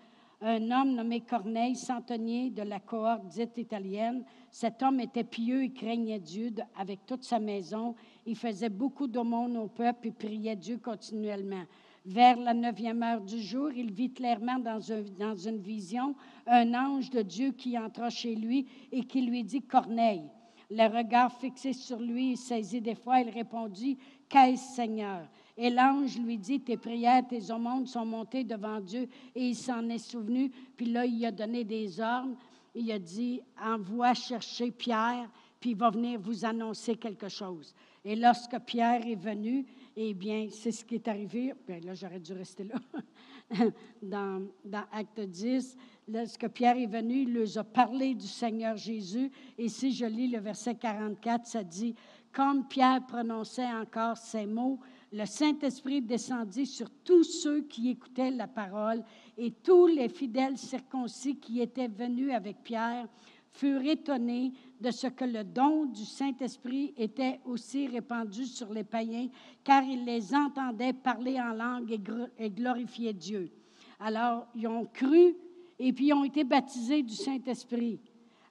[0.47, 4.24] un homme nommé Corneille, centenier de la cohorte dite italienne.
[4.51, 7.95] Cet homme était pieux et craignait Dieu avec toute sa maison.
[8.26, 11.64] Il faisait beaucoup d'aumônes au peuple et priait Dieu continuellement.
[12.05, 16.14] Vers la neuvième heure du jour, il vit clairement dans, une vision
[16.47, 20.28] un ange de Dieu qui entra chez lui et qui lui dit Corneille.
[20.70, 23.97] Le regard fixé sur lui, saisi des fois, il répondit
[24.28, 25.26] Qu'est-ce, Seigneur?
[25.57, 29.88] Et l'ange lui dit Tes prières, tes aumônes sont montées devant Dieu, et il s'en
[29.88, 30.50] est souvenu.
[30.76, 32.36] Puis là, il a donné des ordres.
[32.74, 35.30] Il a dit Envoie chercher Pierre,
[35.61, 37.74] puis il va venir vous annoncer quelque chose.
[38.05, 39.64] Et lorsque Pierre est venu,
[39.96, 41.55] eh bien, c'est ce qui est arrivé.
[41.66, 42.74] Bien, là, j'aurais dû rester là.
[44.02, 45.76] dans, dans Acte 10,
[46.09, 49.30] lorsque Pierre est venu, il leur a parlé du Seigneur Jésus.
[49.57, 51.94] Et si je lis le verset 44, ça dit
[52.32, 54.80] Comme Pierre prononçait encore ces mots,
[55.14, 59.04] le Saint-Esprit descendit sur tous ceux qui écoutaient la parole
[59.38, 63.06] et tous les fidèles circoncis qui étaient venus avec Pierre
[63.52, 69.28] furent étonnés de ce que le don du Saint-Esprit était aussi répandu sur les païens,
[69.62, 71.96] car ils les entendaient parler en langue
[72.36, 73.52] et glorifier Dieu.
[74.00, 75.36] Alors, ils ont cru
[75.78, 78.00] et puis ils ont été baptisés du Saint-Esprit.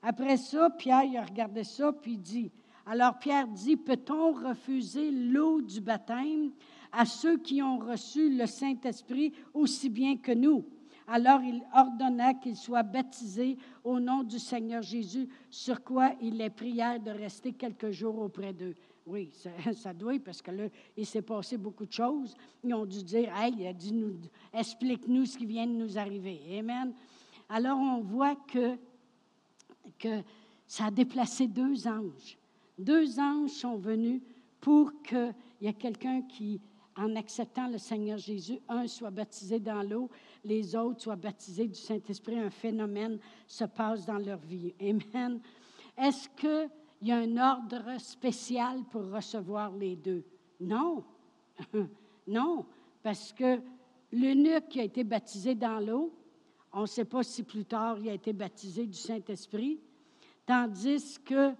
[0.02, 2.52] Après ça, Pierre il a regardé ça, puis il dit,
[2.86, 6.52] alors Pierre dit, peut-on refuser l'eau du baptême
[6.92, 10.66] à ceux qui ont reçu le Saint-Esprit aussi bien que nous?
[11.08, 16.50] Alors il ordonna qu'ils soient baptisés au nom du Seigneur Jésus, sur quoi il les
[16.50, 18.76] pria de rester quelques jours auprès d'eux.
[19.06, 19.32] Oui,
[19.76, 22.36] ça, doit, parce que là, il s'est passé beaucoup de choses.
[22.64, 24.16] Ils ont dû dire, hey, dis-nous,
[24.54, 26.40] explique-nous ce qui vient de nous arriver.
[26.60, 26.94] Amen.
[27.50, 28.78] Alors on voit que
[30.68, 32.38] ça a déplacé deux anges.
[32.78, 34.22] Deux anges sont venus
[34.60, 36.62] pour qu'il y ait quelqu'un qui
[36.96, 40.10] en acceptant le Seigneur Jésus, un soit baptisé dans l'eau,
[40.44, 44.74] les autres soient baptisés du Saint-Esprit, un phénomène se passe dans leur vie.
[44.80, 45.40] Amen.
[45.98, 46.70] Est-ce qu'il
[47.02, 50.24] y a un ordre spécial pour recevoir les deux?
[50.60, 51.04] Non.
[52.28, 52.66] non,
[53.02, 53.60] parce que
[54.12, 56.14] l'eunuque qui a été baptisé dans l'eau,
[56.72, 59.80] on ne sait pas si plus tard il a été baptisé du Saint-Esprit,
[60.46, 61.54] tandis que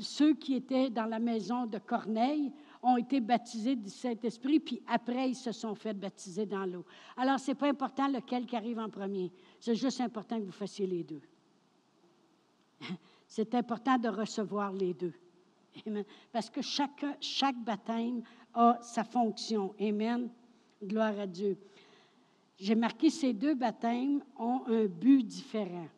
[0.00, 5.30] ceux qui étaient dans la maison de Corneille ont été baptisés du Saint-Esprit, puis après,
[5.30, 6.84] ils se sont fait baptiser dans l'eau.
[7.16, 9.32] Alors, ce n'est pas important lequel qui arrive en premier.
[9.58, 11.22] C'est juste important que vous fassiez les deux.
[13.26, 15.12] C'est important de recevoir les deux.
[16.32, 18.22] Parce que chaque, chaque baptême
[18.54, 19.74] a sa fonction.
[19.80, 20.30] Amen.
[20.82, 21.58] Gloire à Dieu.
[22.58, 25.88] J'ai marqué ces deux baptêmes ont un but différent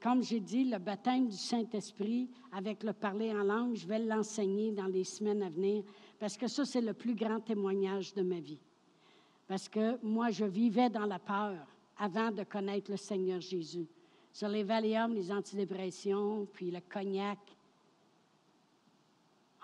[0.00, 4.72] comme j'ai dit, le baptême du Saint-Esprit avec le parler en langue, je vais l'enseigner
[4.72, 5.84] dans les semaines à venir
[6.18, 8.58] parce que ça, c'est le plus grand témoignage de ma vie.
[9.46, 11.54] Parce que moi, je vivais dans la peur
[11.96, 13.86] avant de connaître le Seigneur Jésus.
[14.32, 17.38] Sur les Valium, les antidépressions, puis le cognac,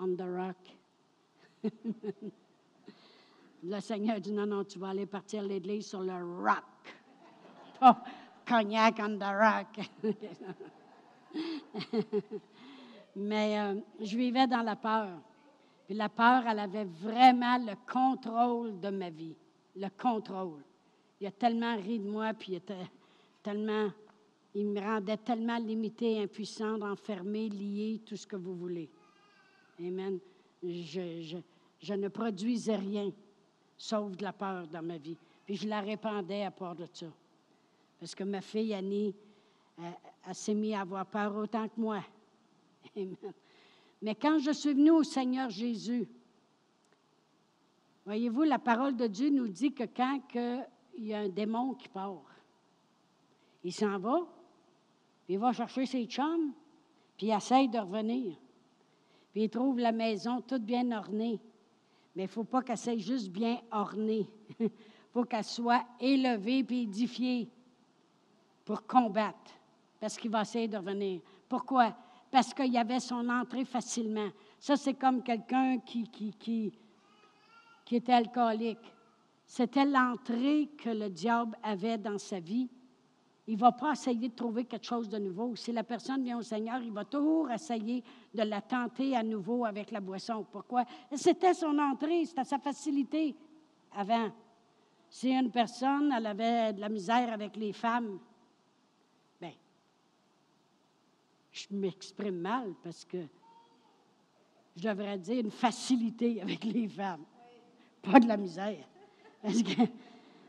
[0.00, 0.56] on the rock.
[3.62, 8.04] le Seigneur dit non, non, tu vas aller partir l'église sur le rock.
[8.46, 9.80] Cognac on the rock.
[13.16, 15.20] Mais euh, je vivais dans la peur.
[15.86, 19.36] Puis la peur, elle avait vraiment le contrôle de ma vie.
[19.76, 20.62] Le contrôle.
[21.20, 22.90] Il a tellement ri de moi, puis il était
[23.42, 23.90] tellement.
[24.54, 28.88] Il me rendait tellement limité, impuissante, enfermée, liée, tout ce que vous voulez.
[29.80, 30.20] Amen.
[30.62, 31.38] Je, je,
[31.80, 33.10] je, ne produisais rien,
[33.76, 35.18] sauf de la peur dans ma vie.
[35.44, 37.06] Puis je la répandais à part de ça.
[37.98, 39.14] Parce que ma fille Annie,
[39.78, 42.02] elle, s'est mise à avoir peur autant que moi.
[44.02, 46.06] Mais quand je suis venue au Seigneur Jésus,
[48.04, 50.20] voyez-vous, la parole de Dieu nous dit que quand
[50.96, 52.22] il y a un démon qui part,
[53.62, 54.20] il s'en va,
[55.24, 56.52] puis il va chercher ses chums,
[57.16, 58.36] puis il essaye de revenir.
[59.32, 61.40] Puis il trouve la maison toute bien ornée.
[62.14, 64.28] Mais il ne faut pas qu'elle soit juste bien ornée.
[64.60, 64.70] Il
[65.12, 67.48] faut qu'elle soit élevée puis édifiée
[68.64, 69.52] pour combattre,
[70.00, 71.20] parce qu'il va essayer de revenir.
[71.48, 71.94] Pourquoi?
[72.30, 74.28] Parce qu'il y avait son entrée facilement.
[74.58, 76.72] Ça, c'est comme quelqu'un qui, qui, qui,
[77.84, 78.94] qui était alcoolique.
[79.46, 82.68] C'était l'entrée que le diable avait dans sa vie.
[83.46, 85.54] Il ne va pas essayer de trouver quelque chose de nouveau.
[85.54, 88.02] Si la personne vient au Seigneur, il va toujours essayer
[88.32, 90.46] de la tenter à nouveau avec la boisson.
[90.50, 90.84] Pourquoi?
[91.14, 93.36] C'était son entrée, c'était sa facilité
[93.94, 94.30] avant.
[95.10, 98.18] Si une personne, elle avait de la misère avec les femmes,
[99.38, 99.52] bien,
[101.54, 103.18] je m'exprime mal parce que
[104.76, 107.24] je devrais dire une facilité avec les femmes,
[108.02, 108.84] pas de la misère.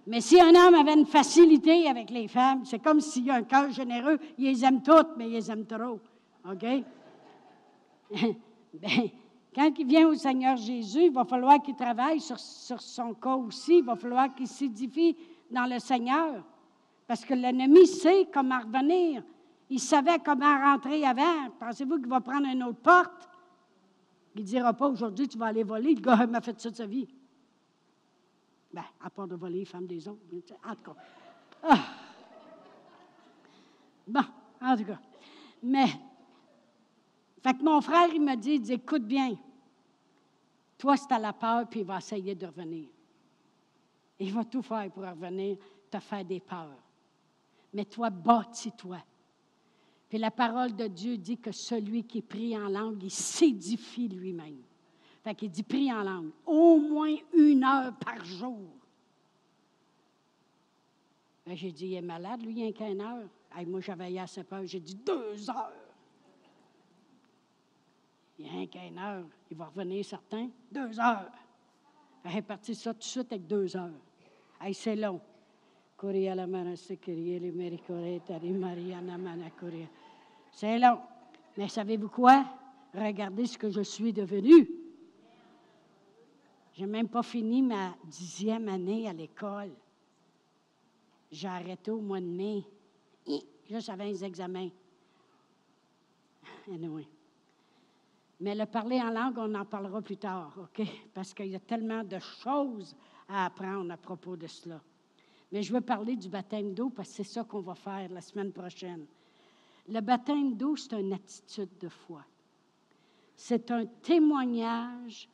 [0.08, 3.44] mais si un homme avait une facilité avec les femmes, c'est comme s'il a un
[3.44, 6.00] cœur généreux, il les aime toutes, mais il les aime trop.
[6.50, 6.66] OK?
[8.74, 9.10] Bien,
[9.54, 13.36] quand il vient au Seigneur Jésus, il va falloir qu'il travaille sur, sur son cas
[13.36, 13.78] aussi.
[13.78, 15.16] Il va falloir qu'il s'édifie
[15.52, 16.44] dans le Seigneur.
[17.08, 19.24] Parce que l'ennemi sait comment revenir.
[19.70, 21.50] Il savait comment rentrer avant.
[21.60, 23.30] Pensez-vous qu'il va prendre une autre porte?
[24.36, 25.96] Il ne dira pas aujourd'hui, tu vas aller voler.
[25.96, 27.08] Le gars m'a fait ça de sa vie.
[28.72, 30.22] Bien, à part de voler les femmes des autres.
[30.64, 30.96] En tout cas.
[31.64, 31.80] Ah.
[34.08, 34.26] Bon,
[34.62, 35.00] en tout cas.
[35.64, 35.88] Mais,
[37.42, 39.36] fait que mon frère, il m'a dit, il écoute bien.
[40.78, 42.90] Toi, c'est à la peur, puis il va essayer de revenir.
[44.20, 45.58] Il va tout faire pour revenir,
[45.90, 46.78] te faire des peurs.
[47.74, 48.98] Mais toi, bâtis-toi.
[50.10, 54.62] Puis la parole de Dieu dit que celui qui prie en langue, il s'édifie lui-même.
[55.24, 58.60] Fait qu'il dit prie en langue, au moins une heure par jour.
[61.46, 63.28] Ben, j'ai dit, il est malade, lui, il a qu'une heure.
[63.68, 64.66] moi, j'avais assez peur.
[64.66, 65.72] J'ai dit deux heures.
[68.38, 69.26] Il y a qu'une heure.
[69.50, 70.50] Il va revenir certain.
[70.72, 71.32] Deux heures.
[72.26, 73.92] Il est parti ça tout de suite avec deux heures.
[74.74, 75.22] C'est long.
[80.52, 81.00] C'est long.
[81.58, 82.46] Mais savez-vous quoi?
[82.94, 84.70] Regardez ce que je suis devenu.
[86.74, 89.72] Je n'ai même pas fini ma dixième année à l'école.
[91.32, 92.64] J'ai arrêté au mois de mai.
[93.70, 94.70] Juste avant les examens.
[98.40, 100.86] Mais le parler en langue, on en parlera plus tard, OK?
[101.14, 102.96] Parce qu'il y a tellement de choses
[103.28, 104.82] à apprendre à propos de cela.
[105.56, 108.20] Mais je veux parler du baptême d'eau parce que c'est ça qu'on va faire la
[108.20, 109.06] semaine prochaine.
[109.88, 112.26] Le baptême d'eau, c'est une attitude de foi.
[113.38, 115.30] C'est un témoignage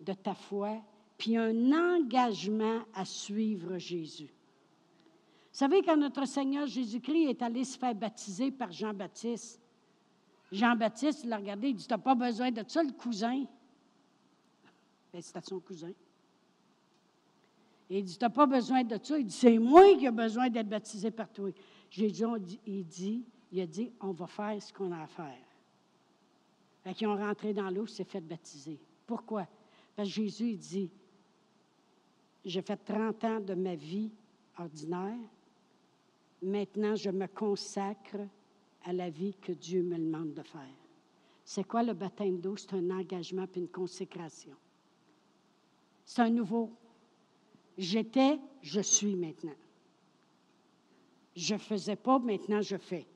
[0.00, 0.80] de ta foi,
[1.18, 4.32] puis un engagement à suivre Jésus.
[5.52, 9.60] Vous savez, quand notre Seigneur Jésus-Christ est allé se faire baptiser par Jean-Baptiste,
[10.52, 13.44] Jean-Baptiste, l'a regardé, il dit Tu n'as pas besoin de ça, le cousin.
[15.12, 15.92] Ben, c'était son cousin.
[17.90, 19.18] Il dit Tu n'as pas besoin de ça.
[19.18, 21.50] Il dit C'est moi qui ai besoin d'être baptisé par toi.
[21.90, 22.24] Jésus,
[22.66, 25.38] il dit, il a dit On va faire ce qu'on a à faire.
[26.82, 28.78] Fait qu'ils ont rentré dans l'eau, s'est fait baptiser.
[29.06, 29.46] Pourquoi?
[29.96, 30.90] Parce que Jésus, il dit
[32.44, 34.10] J'ai fait 30 ans de ma vie
[34.58, 35.18] ordinaire.
[36.42, 38.18] Maintenant, je me consacre
[38.84, 40.60] à la vie que Dieu me demande de faire.
[41.44, 42.56] C'est quoi le baptême d'eau?
[42.56, 44.54] C'est un engagement puis une consécration.
[46.04, 46.70] C'est un nouveau.
[47.76, 49.54] J'étais, je suis maintenant.
[51.34, 53.06] Je ne faisais pas, maintenant je fais.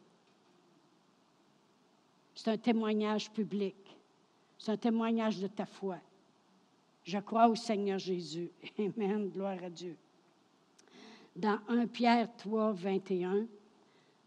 [2.34, 3.76] C'est un témoignage public.
[4.58, 5.98] C'est un témoignage de ta foi.
[7.04, 8.50] Je crois au Seigneur Jésus.
[8.78, 9.30] Amen.
[9.30, 9.96] Gloire à Dieu.
[11.34, 13.46] Dans 1 Pierre 3, 21,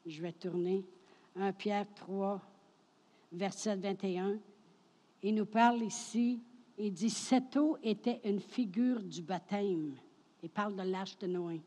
[0.06, 0.84] je vais tourner.
[1.36, 2.42] 1 Pierre 3,
[3.34, 4.40] verset 21.
[5.24, 6.40] Il nous parle ici,
[6.78, 9.96] il dit, cette eau était une figure du baptême.
[10.44, 11.62] Il parle de l'âge de Noé.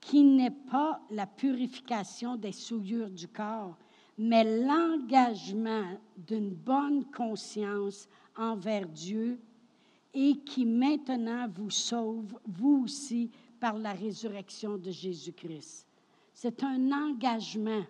[0.00, 3.76] Qui n'est pas la purification des souillures du corps,
[4.16, 9.38] mais l'engagement d'une bonne conscience envers Dieu
[10.14, 13.30] et qui maintenant vous sauve, vous aussi,
[13.60, 15.86] par la résurrection de Jésus-Christ.
[16.32, 17.84] C'est un engagement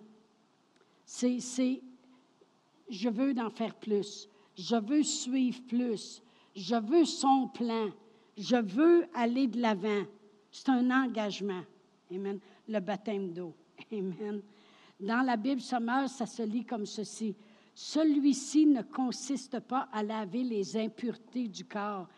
[1.08, 1.80] c'est,
[2.90, 6.22] je veux en faire plus, je veux suivre plus,
[6.54, 7.88] je veux son plan,
[8.38, 10.04] je veux aller de l'avant.
[10.50, 11.62] C'est un engagement.
[12.12, 12.38] Amen.
[12.68, 13.54] Le baptême d'eau.
[13.92, 14.40] Amen.
[15.00, 17.34] Dans la Bible sommaire, ça se lit comme ceci.
[17.74, 22.08] Celui-ci ne consiste pas à laver les impuretés du corps,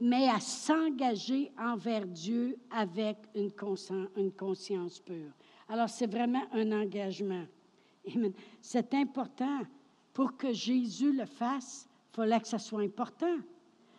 [0.00, 3.52] mais à s'engager envers Dieu avec une
[4.32, 5.32] conscience pure.
[5.68, 7.44] Alors, c'est vraiment un engagement.
[8.60, 9.60] C'est important.
[10.12, 13.36] Pour que Jésus le fasse, il fallait que ça soit important.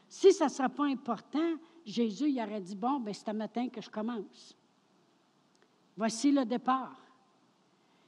[0.10, 1.54] Si ça ne sera pas important,
[1.86, 4.56] Jésus il aurait dit, bon, ben, c'est un matin que je commence.
[5.98, 6.98] Voici le départ.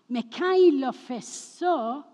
[0.09, 2.07] Mais quand il a fait ça,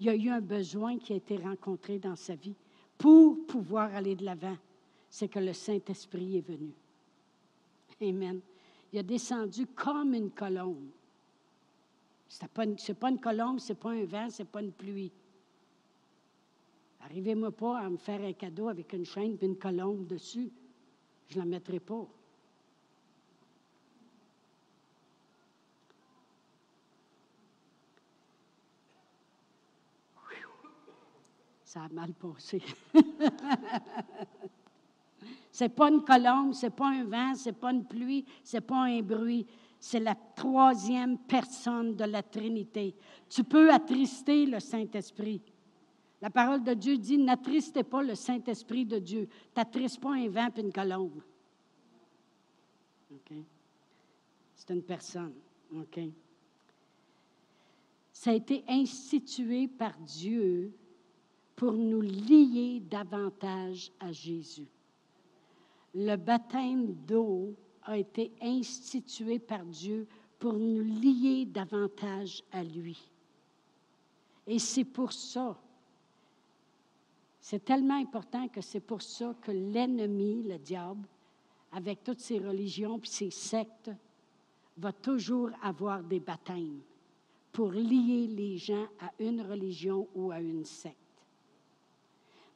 [0.00, 2.54] il y a eu un besoin qui a été rencontré dans sa vie
[2.96, 4.56] pour pouvoir aller de l'avant.
[5.08, 6.72] C'est que le Saint-Esprit est venu.
[8.00, 8.40] Amen.
[8.92, 10.90] Il a descendu comme une colombe.
[12.28, 12.64] Ce n'est pas,
[12.98, 15.12] pas, une colombe, ce n'est pas un vent, ce n'est pas une pluie.
[17.02, 20.50] Arrivez-moi pas à me faire un cadeau avec une chaîne et une colombe dessus.
[21.32, 22.06] Je ne la mettrai pas.
[31.64, 32.62] Ça a mal passé.
[35.50, 39.00] c'est pas une colombe, c'est pas un vent, c'est pas une pluie, c'est pas un
[39.00, 39.46] bruit.
[39.80, 42.94] C'est la troisième personne de la Trinité.
[43.26, 45.40] Tu peux attrister le Saint-Esprit.
[46.22, 49.28] La parole de Dieu dit N'attristez pas le Saint-Esprit de Dieu.
[49.52, 51.20] T'attristes pas un vent et une colombe.
[53.10, 53.32] OK?
[54.54, 55.34] C'est une personne.
[58.12, 60.72] Ça a été institué par Dieu
[61.56, 64.68] pour nous lier davantage à Jésus.
[65.92, 70.06] Le baptême d'eau a été institué par Dieu
[70.38, 73.10] pour nous lier davantage à lui.
[74.46, 75.58] Et c'est pour ça
[77.42, 81.08] c'est tellement important que c'est pour ça que l'ennemi, le diable,
[81.72, 83.90] avec toutes ses religions et ses sectes,
[84.78, 86.80] va toujours avoir des baptêmes
[87.50, 90.96] pour lier les gens à une religion ou à une secte.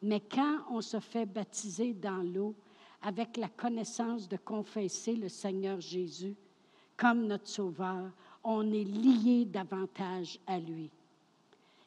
[0.02, 2.54] Mais quand on se fait baptiser dans l'eau
[3.02, 6.36] avec la connaissance de confesser le Seigneur Jésus
[6.96, 8.12] comme notre Sauveur,
[8.44, 10.90] on est lié davantage à lui.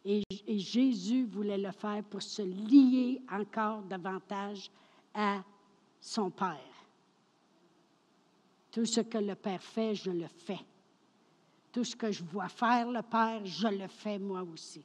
[0.05, 4.69] Et, Jésus voulait le faire pour se lier encore davantage
[5.13, 5.43] à
[5.99, 6.57] son Père.
[8.71, 10.59] Tout ce que le Père fait, je le fais.
[11.71, 14.83] Tout ce que je vois faire le Père, je le fais moi aussi.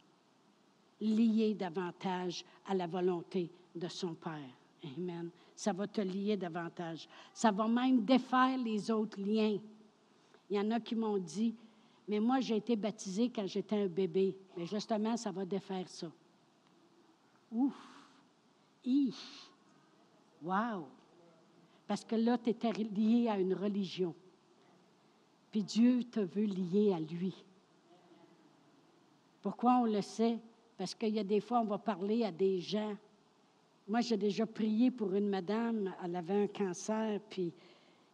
[1.01, 4.51] Lié davantage à la volonté de son Père.
[4.97, 5.31] Amen.
[5.57, 7.09] Ça va te lier davantage.
[7.33, 9.59] Ça va même défaire les autres liens.
[10.51, 11.55] Il y en a qui m'ont dit,
[12.07, 14.37] mais moi, j'ai été baptisé quand j'étais un bébé.
[14.57, 16.11] Mais justement, ça va défaire ça.
[17.51, 17.75] Ouf!
[18.85, 19.15] Hi!
[20.43, 20.87] Wow!
[21.87, 24.15] Parce que là, tu étais lié à une religion.
[25.51, 27.35] Puis Dieu te veut lier à lui.
[29.41, 30.39] Pourquoi on le sait?
[30.77, 32.97] Parce qu'il y a des fois, on va parler à des gens.
[33.87, 37.53] Moi, j'ai déjà prié pour une madame, elle avait un cancer, puis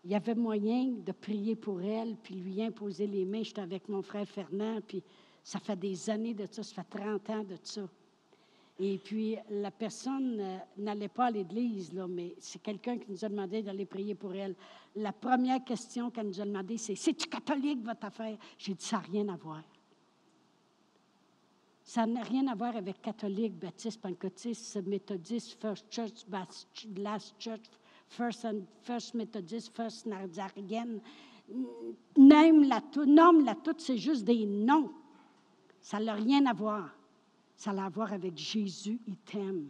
[0.05, 3.43] il y avait moyen de prier pour elle, puis lui imposer les mains.
[3.43, 5.03] J'étais avec mon frère Fernand, puis
[5.43, 7.83] ça fait des années de ça, ça fait 30 ans de ça.
[8.83, 13.23] Et puis, la personne euh, n'allait pas à l'église, là, mais c'est quelqu'un qui nous
[13.23, 14.55] a demandé d'aller prier pour elle.
[14.97, 18.39] La première question qu'elle nous a demandé, c'est C'est-tu catholique votre affaire?
[18.57, 19.63] J'ai dit Ça n'a rien à voir.
[21.85, 26.25] Ça n'a rien à voir avec catholique, baptiste, pentecôtiste, méthodiste, First Church,
[26.97, 27.61] Last Church,
[28.11, 31.01] First, and, First Methodist, First Nazarienne.
[32.17, 34.91] Nomme la toute, c'est juste des noms.
[35.81, 36.91] Ça n'a rien à voir.
[37.57, 39.69] Ça a à voir avec Jésus, il t'aime.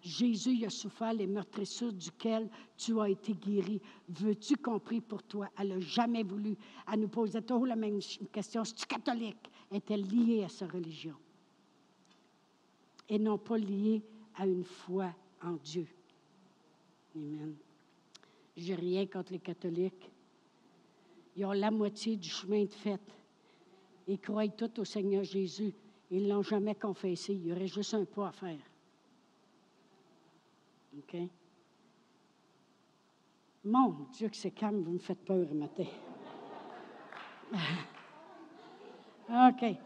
[0.00, 3.82] Jésus il a souffert les meurtrissures duquel tu as été guéri.
[4.08, 5.48] Veux-tu compris pour toi?
[5.58, 6.56] Elle n'a jamais voulu.
[6.90, 7.98] Elle nous posait toujours la même
[8.32, 8.62] question.
[8.62, 9.50] Es-tu catholique?
[9.70, 11.16] Est-elle liée à sa religion?
[13.08, 14.02] Et non pas liée
[14.36, 15.86] à une foi en Dieu.
[17.14, 17.54] Amen.
[18.56, 20.10] J'ai rien contre les catholiques.
[21.36, 23.00] Ils ont la moitié du chemin de fait.
[24.06, 25.72] Ils croient tout au Seigneur Jésus.
[26.10, 27.34] Ils ne l'ont jamais confessé.
[27.34, 28.58] Il y aurait juste un pas à faire.
[30.98, 31.16] OK?
[33.64, 35.84] Mon Dieu, que c'est calme, vous me faites peur le matin.
[39.28, 39.76] OK.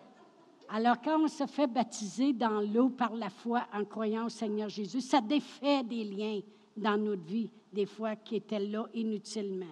[0.68, 4.68] Alors, quand on se fait baptiser dans l'eau par la foi en croyant au Seigneur
[4.68, 6.40] Jésus, ça défait des liens
[6.76, 9.66] dans notre vie, des fois qui étaient là inutilement.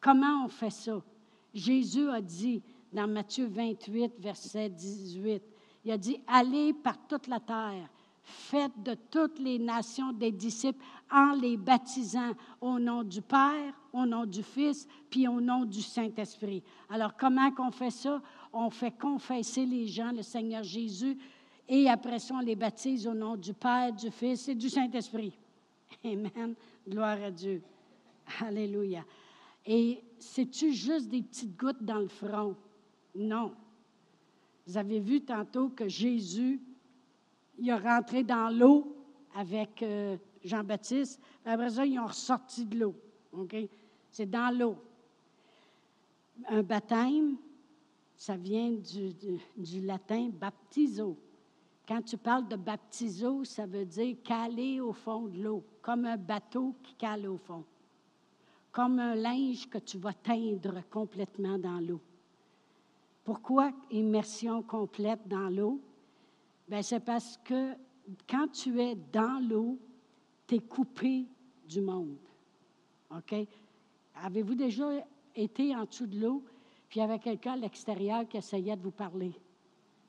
[0.00, 1.02] Comment on fait ça?
[1.52, 2.62] Jésus a dit
[2.92, 5.42] dans Matthieu 28, verset 18,
[5.84, 7.88] il a dit, allez par toute la terre,
[8.22, 14.04] faites de toutes les nations des disciples en les baptisant au nom du Père, au
[14.04, 16.62] nom du Fils, puis au nom du Saint-Esprit.
[16.90, 18.20] Alors, comment qu'on fait ça?
[18.52, 21.16] On fait confesser les gens, le Seigneur Jésus,
[21.68, 25.32] et après ça, on les baptise au nom du Père, du Fils et du Saint-Esprit.
[26.04, 26.54] Amen.
[26.88, 27.62] Gloire à Dieu.
[28.40, 29.04] Alléluia.
[29.64, 32.56] Et c'est-tu juste des petites gouttes dans le front?
[33.14, 33.54] Non.
[34.66, 36.60] Vous avez vu tantôt que Jésus,
[37.58, 38.96] il a rentré dans l'eau
[39.34, 41.20] avec euh, Jean-Baptiste.
[41.44, 42.94] Après ça, ils ont ressorti de l'eau.
[44.10, 44.76] C'est dans l'eau.
[46.48, 47.36] Un baptême,
[48.16, 49.12] ça vient du,
[49.56, 51.16] du latin baptizo.
[51.86, 56.16] Quand tu parles de baptizo, ça veut dire caler au fond de l'eau, comme un
[56.16, 57.64] bateau qui cale au fond.
[58.76, 61.98] comme un linge que tu vas teindre complètement dans l'eau.
[63.24, 65.80] Pourquoi immersion complète dans l'eau?
[66.68, 67.72] Bien, c'est parce que
[68.28, 69.78] quand tu es dans l'eau,
[70.46, 71.24] tu es coupé
[71.66, 72.18] du monde.
[73.10, 73.34] OK?
[74.16, 74.90] Avez-vous déjà
[75.34, 76.44] été en dessous de l'eau,
[76.86, 79.32] puis il y avait quelqu'un à l'extérieur qui essayait de vous parler?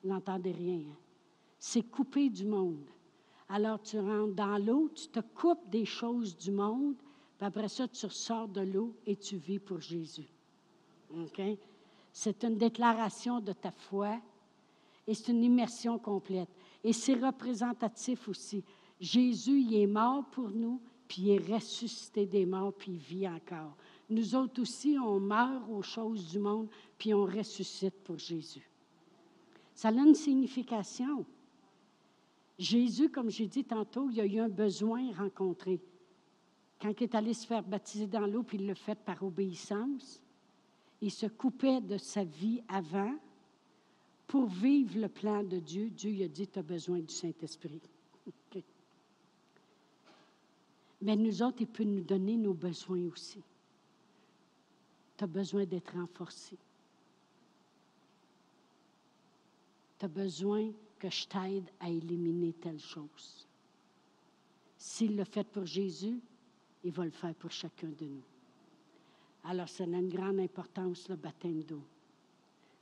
[0.03, 0.80] Vous n'entendez rien.
[0.80, 1.07] Hein?
[1.60, 2.86] C'est coupé du monde.
[3.49, 6.95] Alors, tu rentres dans l'eau, tu te coupes des choses du monde,
[7.38, 10.28] puis après ça, tu ressors de l'eau et tu vis pour Jésus.
[12.12, 14.20] C'est une déclaration de ta foi
[15.08, 16.49] et c'est une immersion complète.
[16.84, 18.64] Et c'est représentatif aussi.
[18.99, 23.28] Jésus, il est mort pour nous, puis il est ressuscité des morts, puis il vit
[23.28, 23.76] encore.
[24.10, 28.68] Nous autres aussi, on meurt aux choses du monde, puis on ressuscite pour Jésus.
[29.74, 31.26] Ça a une signification.
[32.58, 35.80] Jésus, comme j'ai dit tantôt, il a eu un besoin rencontré.
[36.82, 40.22] Quand il est allé se faire baptiser dans l'eau, puis il l'a fait par obéissance,
[41.01, 43.14] il se coupait de sa vie avant
[44.26, 45.89] pour vivre le plan de Dieu.
[45.89, 47.82] Dieu lui a dit, tu as besoin du Saint-Esprit.
[51.01, 53.43] Mais nous autres, il peut nous donner nos besoins aussi.
[55.16, 56.58] Tu as besoin d'être renforcé.
[59.99, 63.47] Tu as besoin que je t'aide à éliminer telle chose.
[64.77, 66.19] S'il le fait pour Jésus,
[66.83, 68.23] il va le faire pour chacun de nous.
[69.43, 71.83] Alors, ça a une grande importance, le baptême d'eau.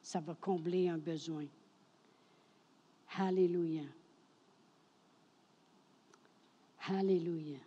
[0.02, 1.46] Ça va combler un besoin.
[3.18, 3.84] Alléluia.
[6.88, 7.60] Alléluia.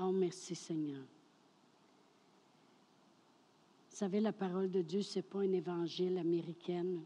[0.00, 1.02] Oh, merci Seigneur.
[3.90, 7.02] Vous savez, la parole de Dieu, ce n'est pas un évangile américaine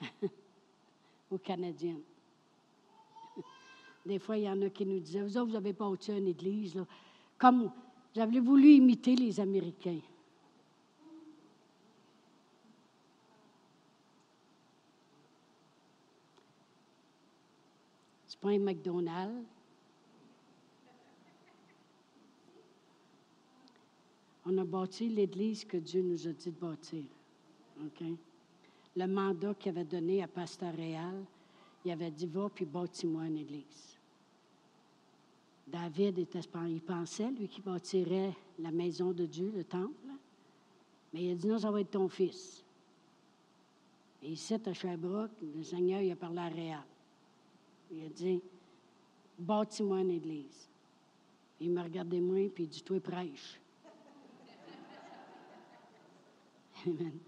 [1.30, 2.02] ou canadienne.
[4.04, 6.26] Des fois, il y en a qui nous disaient, vous vous n'avez pas au une
[6.26, 6.74] église.
[6.74, 6.86] Là.
[7.38, 7.70] Comme
[8.14, 10.00] j'avais voulu imiter les Américains.
[18.26, 19.46] C'est pas un McDonald's.
[24.46, 27.04] On a bâti l'Église que Dieu nous a dit de bâtir.
[27.84, 28.02] OK?
[28.96, 31.24] Le mandat qu'il avait donné à Pasteur Réal,
[31.84, 33.98] il avait dit Va puis bâtis-moi une Église.
[35.66, 36.40] David était,
[36.84, 39.94] pensait, lui, qu'il bâtirait la maison de Dieu, le temple.
[41.12, 42.64] Mais il a dit Non, ça va être ton fils.
[44.22, 46.84] Et ici, à Sherbrooke, le Seigneur il a parlé à Réal.
[47.92, 48.42] Il a dit
[49.38, 50.68] Bâtis-moi une Église.
[51.60, 53.60] Il m'a regardé moi, puis il dit Toi, prêche.
[56.86, 57.20] Amen.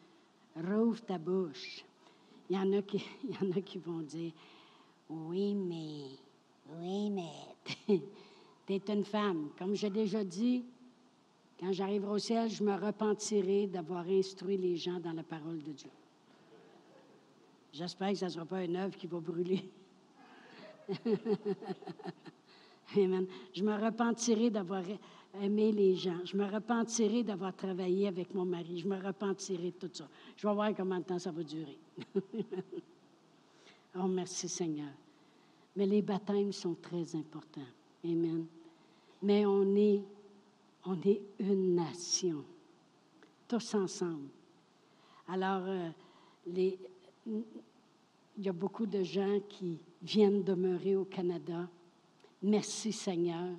[0.56, 1.84] Rouvre ta bouche.
[2.50, 4.32] Il y, en a qui, y en a qui vont dire
[5.08, 6.18] Oui, mais,
[6.78, 7.32] oui, mais,
[8.66, 9.50] tu es une femme.
[9.58, 10.64] Comme j'ai déjà dit,
[11.58, 15.72] quand j'arriverai au ciel, je me repentirai d'avoir instruit les gens dans la parole de
[15.72, 15.90] Dieu.
[17.72, 19.70] J'espère que ce ne sera pas une œuvre qui va brûler.
[22.96, 23.26] Amen.
[23.54, 24.82] Je me repentirai d'avoir
[25.40, 26.18] aimer les gens.
[26.24, 28.80] Je me repentirai d'avoir travaillé avec mon mari.
[28.80, 30.08] Je me repentirai de tout ça.
[30.36, 31.78] Je vais voir combien de temps ça va durer.
[33.96, 34.92] oh, merci Seigneur.
[35.76, 37.60] Mais les baptêmes sont très importants.
[38.04, 38.46] Amen.
[39.22, 40.02] Mais on est,
[40.84, 42.44] on est une nation,
[43.48, 44.28] tous ensemble.
[45.28, 45.88] Alors, euh,
[46.46, 46.76] il
[48.38, 51.68] y a beaucoup de gens qui viennent demeurer au Canada.
[52.42, 53.50] Merci Seigneur.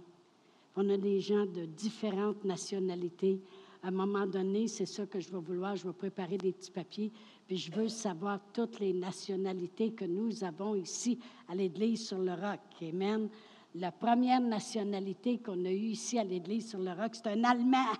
[0.76, 3.40] On a des gens de différentes nationalités.
[3.84, 5.76] À un moment donné, c'est ça que je vais vouloir.
[5.76, 7.12] Je vais préparer des petits papiers,
[7.46, 12.34] puis je veux savoir toutes les nationalités que nous avons ici à l'Église sur le
[12.34, 12.60] Roc.
[12.82, 13.30] Amen.
[13.76, 17.94] La première nationalité qu'on a eue ici à l'Église sur le Roc, c'est un Allemand.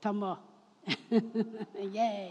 [0.00, 0.40] Thomas.
[1.92, 2.28] yeah!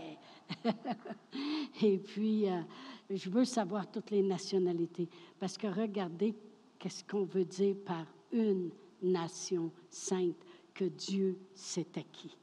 [1.82, 2.61] Et puis, euh,
[3.09, 5.09] je veux savoir toutes les nationalités.
[5.39, 6.34] Parce que regardez
[6.86, 8.70] qu'est-ce qu'on veut dire par une
[9.02, 10.38] nation sainte
[10.72, 12.38] que Dieu s'est acquis.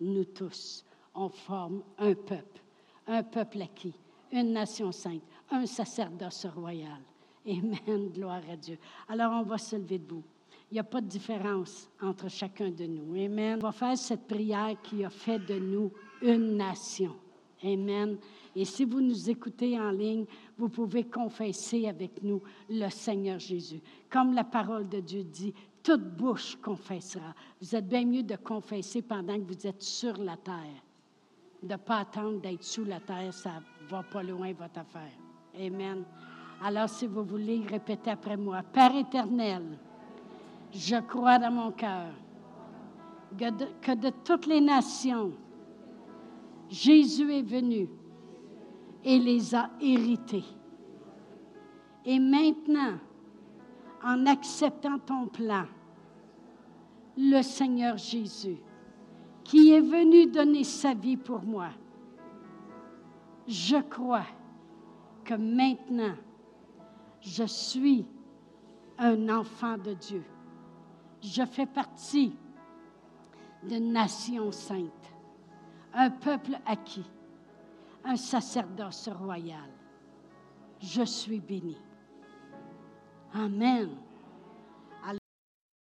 [0.00, 0.82] Nous tous,
[1.14, 2.62] on forme un peuple,
[3.06, 3.92] un peuple acquis,
[4.32, 5.20] une nation sainte,
[5.50, 7.02] un sacerdoce royal.
[7.46, 8.78] Amen, gloire à Dieu.
[9.10, 10.24] Alors on va se lever debout.
[10.70, 13.14] Il n'y a pas de différence entre chacun de nous.
[13.22, 13.58] Amen.
[13.60, 17.14] On va faire cette prière qui a fait de nous une nation.
[17.62, 18.16] Amen.
[18.54, 20.26] Et si vous nous écoutez en ligne,
[20.58, 23.80] vous pouvez confesser avec nous le Seigneur Jésus.
[24.10, 27.34] Comme la parole de Dieu dit, toute bouche confessera.
[27.60, 30.82] Vous êtes bien mieux de confesser pendant que vous êtes sur la terre.
[31.62, 35.12] De ne pas attendre d'être sous la terre, ça ne va pas loin votre affaire.
[35.58, 36.04] Amen.
[36.62, 38.62] Alors, si vous voulez, répétez après moi.
[38.62, 39.78] Père éternel,
[40.72, 42.12] je crois dans mon cœur
[43.38, 45.32] que de, que de toutes les nations,
[46.68, 47.88] Jésus est venu
[49.04, 50.44] et les a hérités.
[52.04, 52.98] Et maintenant,
[54.02, 55.64] en acceptant ton plan,
[57.16, 58.58] le Seigneur Jésus,
[59.44, 61.68] qui est venu donner sa vie pour moi,
[63.46, 64.26] je crois
[65.24, 66.14] que maintenant,
[67.20, 68.06] je suis
[68.98, 70.24] un enfant de Dieu.
[71.20, 72.34] Je fais partie
[73.62, 75.12] d'une nation sainte,
[75.94, 77.08] un peuple acquis,
[78.04, 79.70] un sacerdoce royal.
[80.80, 81.76] Je suis béni.
[83.34, 83.90] Amen.